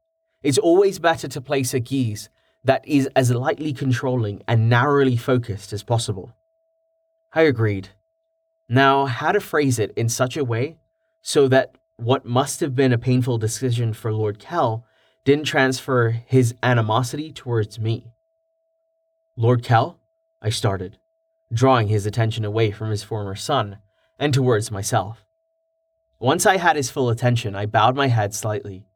It's 0.42 0.58
always 0.58 0.98
better 0.98 1.28
to 1.28 1.40
place 1.40 1.74
a 1.74 1.80
geas 1.80 2.30
that 2.64 2.86
is 2.86 3.08
as 3.14 3.30
lightly 3.30 3.72
controlling 3.72 4.42
and 4.48 4.68
narrowly 4.68 5.16
focused 5.16 5.72
as 5.72 5.82
possible. 5.82 6.34
I 7.34 7.42
agreed. 7.42 7.90
Now, 8.68 9.06
how 9.06 9.32
to 9.32 9.40
phrase 9.40 9.78
it 9.78 9.92
in 9.96 10.08
such 10.08 10.36
a 10.36 10.44
way 10.44 10.78
so 11.20 11.48
that 11.48 11.76
what 11.96 12.24
must 12.24 12.60
have 12.60 12.74
been 12.74 12.92
a 12.92 12.98
painful 12.98 13.38
decision 13.38 13.92
for 13.92 14.12
Lord 14.12 14.38
Kell 14.38 14.84
didn't 15.24 15.44
transfer 15.44 16.10
his 16.10 16.54
animosity 16.62 17.32
towards 17.32 17.78
me. 17.78 18.12
Lord 19.36 19.62
Kell, 19.62 19.98
I 20.40 20.50
started, 20.50 20.98
drawing 21.52 21.88
his 21.88 22.06
attention 22.06 22.44
away 22.44 22.70
from 22.70 22.90
his 22.90 23.02
former 23.02 23.34
son 23.34 23.78
and 24.18 24.32
towards 24.32 24.70
myself. 24.70 25.24
Once 26.18 26.46
I 26.46 26.56
had 26.56 26.76
his 26.76 26.90
full 26.90 27.10
attention, 27.10 27.54
I 27.54 27.66
bowed 27.66 27.96
my 27.96 28.06
head 28.06 28.34
slightly, 28.34 28.86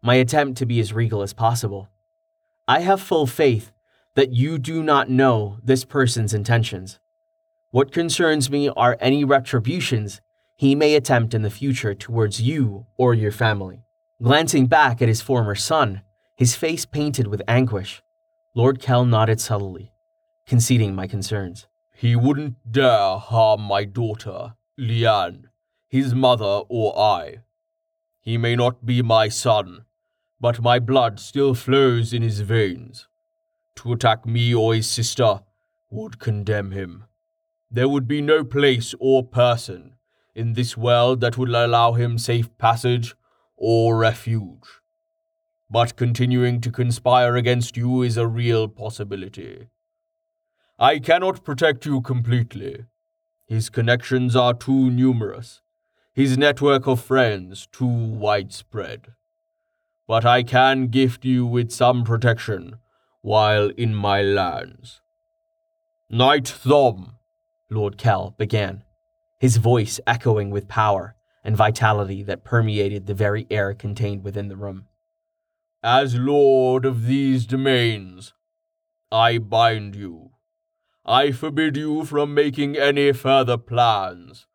my 0.00 0.14
attempt 0.14 0.58
to 0.58 0.66
be 0.66 0.80
as 0.80 0.92
regal 0.92 1.22
as 1.22 1.32
possible. 1.32 1.88
I 2.66 2.80
have 2.80 3.00
full 3.00 3.26
faith 3.26 3.72
that 4.14 4.32
you 4.32 4.58
do 4.58 4.82
not 4.82 5.10
know 5.10 5.58
this 5.62 5.84
person's 5.84 6.32
intentions. 6.32 6.98
What 7.70 7.92
concerns 7.92 8.50
me 8.50 8.68
are 8.68 8.96
any 9.00 9.24
retributions 9.24 10.20
he 10.56 10.74
may 10.74 10.94
attempt 10.94 11.34
in 11.34 11.42
the 11.42 11.50
future 11.50 11.94
towards 11.94 12.40
you 12.40 12.86
or 12.96 13.14
your 13.14 13.30
family. 13.30 13.84
Glancing 14.20 14.66
back 14.66 15.00
at 15.00 15.08
his 15.08 15.20
former 15.20 15.54
son, 15.54 16.02
his 16.34 16.56
face 16.56 16.84
painted 16.84 17.28
with 17.28 17.42
anguish, 17.46 18.02
Lord 18.54 18.80
Kell 18.80 19.04
nodded 19.04 19.40
subtly, 19.40 19.92
conceding 20.46 20.94
my 20.94 21.06
concerns. 21.06 21.68
He 22.00 22.14
wouldn't 22.14 22.54
dare 22.70 23.18
harm 23.18 23.62
my 23.62 23.84
daughter, 23.84 24.54
Liane, 24.76 25.48
his 25.88 26.14
mother 26.14 26.62
or 26.68 26.96
I. 26.96 27.38
He 28.20 28.38
may 28.38 28.54
not 28.54 28.86
be 28.86 29.02
my 29.02 29.28
son, 29.28 29.84
but 30.40 30.62
my 30.62 30.78
blood 30.78 31.18
still 31.18 31.56
flows 31.56 32.12
in 32.12 32.22
his 32.22 32.38
veins. 32.38 33.08
To 33.78 33.92
attack 33.92 34.24
me 34.24 34.54
or 34.54 34.74
his 34.74 34.88
sister 34.88 35.40
would 35.90 36.20
condemn 36.20 36.70
him. 36.70 37.02
There 37.68 37.88
would 37.88 38.06
be 38.06 38.22
no 38.22 38.44
place 38.44 38.94
or 39.00 39.24
person 39.26 39.94
in 40.36 40.52
this 40.52 40.76
world 40.76 41.20
that 41.22 41.36
would 41.36 41.48
allow 41.48 41.94
him 41.94 42.16
safe 42.16 42.56
passage 42.58 43.16
or 43.56 43.96
refuge. 43.96 44.68
But 45.68 45.96
continuing 45.96 46.60
to 46.60 46.70
conspire 46.70 47.34
against 47.34 47.76
you 47.76 48.02
is 48.02 48.16
a 48.16 48.28
real 48.28 48.68
possibility. 48.68 49.66
I 50.80 51.00
cannot 51.00 51.42
protect 51.42 51.86
you 51.86 52.00
completely. 52.00 52.84
His 53.48 53.68
connections 53.68 54.36
are 54.36 54.54
too 54.54 54.90
numerous, 54.90 55.60
his 56.14 56.38
network 56.38 56.86
of 56.86 57.00
friends 57.00 57.66
too 57.72 57.86
widespread. 57.86 59.08
But 60.06 60.24
I 60.24 60.44
can 60.44 60.86
gift 60.86 61.24
you 61.24 61.44
with 61.44 61.72
some 61.72 62.04
protection 62.04 62.76
while 63.22 63.70
in 63.70 63.92
my 63.92 64.22
lands. 64.22 65.00
Knight 66.08 66.46
Thom, 66.46 67.16
Lord 67.68 67.98
Kell 67.98 68.36
began, 68.38 68.84
his 69.40 69.56
voice 69.56 69.98
echoing 70.06 70.50
with 70.50 70.68
power 70.68 71.16
and 71.42 71.56
vitality 71.56 72.22
that 72.22 72.44
permeated 72.44 73.06
the 73.06 73.14
very 73.14 73.48
air 73.50 73.74
contained 73.74 74.22
within 74.22 74.46
the 74.46 74.56
room. 74.56 74.86
As 75.82 76.14
lord 76.14 76.84
of 76.84 77.06
these 77.06 77.46
domains, 77.46 78.32
I 79.10 79.38
bind 79.38 79.96
you. 79.96 80.30
I 81.10 81.32
forbid 81.32 81.74
you 81.74 82.04
from 82.04 82.34
making 82.34 82.76
any 82.76 83.14
further 83.14 83.56
plans, 83.56 84.46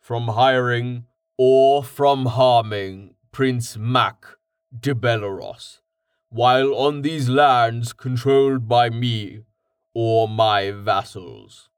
from 0.00 0.26
hiring 0.26 1.04
or 1.38 1.84
from 1.84 2.26
harming 2.26 3.14
Prince 3.30 3.76
Mac 3.76 4.26
de 4.76 4.92
Bellerose, 4.92 5.82
while 6.30 6.74
on 6.74 7.02
these 7.02 7.28
lands 7.28 7.92
controlled 7.92 8.66
by 8.66 8.90
me 8.90 9.42
or 9.94 10.26
my 10.26 10.72
vassals. 10.72 11.68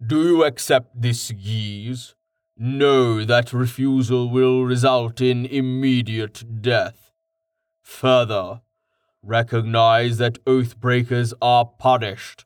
Do 0.00 0.22
you 0.22 0.44
accept 0.44 1.02
this 1.02 1.32
geas? 1.32 2.14
Know 2.56 3.24
that 3.24 3.52
refusal 3.52 4.30
will 4.30 4.62
result 4.62 5.20
in 5.20 5.46
immediate 5.46 6.62
death. 6.62 7.10
Further, 7.82 8.60
recognize 9.20 10.18
that 10.18 10.38
oath 10.46 10.78
breakers 10.78 11.34
are 11.42 11.64
punished 11.64 12.44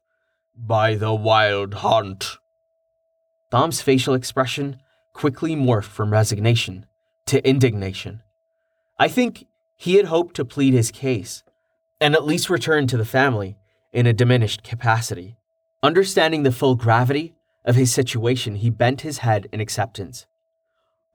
by 0.56 0.94
the 0.94 1.14
wild 1.14 1.74
hunt. 1.74 2.38
Thom's 3.50 3.80
facial 3.80 4.14
expression 4.14 4.80
quickly 5.12 5.54
morphed 5.54 5.84
from 5.84 6.12
resignation 6.12 6.86
to 7.26 7.46
indignation. 7.46 8.22
I 8.98 9.08
think 9.08 9.46
he 9.76 9.94
had 9.94 10.06
hoped 10.06 10.34
to 10.36 10.44
plead 10.44 10.72
his 10.72 10.90
case 10.90 11.42
and 12.00 12.14
at 12.14 12.24
least 12.24 12.50
return 12.50 12.86
to 12.88 12.96
the 12.96 13.04
family 13.04 13.56
in 13.92 14.06
a 14.06 14.12
diminished 14.12 14.62
capacity. 14.62 15.36
Understanding 15.82 16.42
the 16.42 16.52
full 16.52 16.74
gravity 16.74 17.34
of 17.64 17.76
his 17.76 17.92
situation, 17.92 18.56
he 18.56 18.70
bent 18.70 19.02
his 19.02 19.18
head 19.18 19.48
in 19.52 19.60
acceptance. 19.60 20.26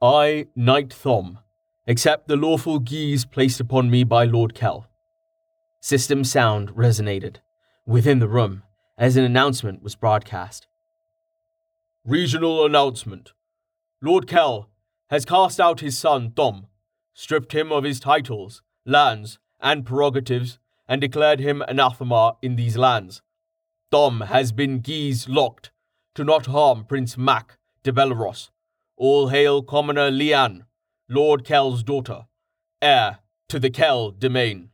I, 0.00 0.46
Knight 0.56 0.92
Thom, 0.92 1.38
accept 1.86 2.28
the 2.28 2.36
lawful 2.36 2.78
geas 2.78 3.24
placed 3.24 3.60
upon 3.60 3.90
me 3.90 4.04
by 4.04 4.24
Lord 4.24 4.54
Kell. 4.54 4.86
System 5.80 6.24
sound 6.24 6.70
resonated 6.70 7.36
within 7.86 8.18
the 8.18 8.28
room 8.28 8.62
as 9.02 9.16
an 9.16 9.24
announcement 9.24 9.82
was 9.82 9.96
broadcast. 9.96 10.68
Regional 12.06 12.64
announcement. 12.64 13.32
Lord 14.00 14.28
Kell 14.28 14.68
has 15.10 15.24
cast 15.24 15.58
out 15.58 15.80
his 15.80 15.98
son 15.98 16.30
Thom, 16.30 16.68
stripped 17.12 17.52
him 17.52 17.72
of 17.72 17.82
his 17.82 17.98
titles, 17.98 18.62
lands, 18.86 19.40
and 19.60 19.84
prerogatives, 19.84 20.60
and 20.86 21.00
declared 21.00 21.40
him 21.40 21.64
anathema 21.66 22.36
in 22.42 22.54
these 22.54 22.76
lands. 22.76 23.22
Thom 23.90 24.20
has 24.20 24.52
been 24.52 24.78
geas 24.78 25.28
locked 25.28 25.72
to 26.14 26.22
not 26.22 26.46
harm 26.46 26.84
Prince 26.84 27.18
Mac 27.18 27.58
de 27.82 27.90
Bellerose. 27.90 28.50
All 28.96 29.30
hail 29.30 29.64
Commoner 29.64 30.12
Leanne, 30.12 30.62
Lord 31.08 31.44
Kell's 31.44 31.82
daughter, 31.82 32.26
heir 32.80 33.18
to 33.48 33.58
the 33.58 33.70
Kell 33.70 34.12
domain. 34.12 34.70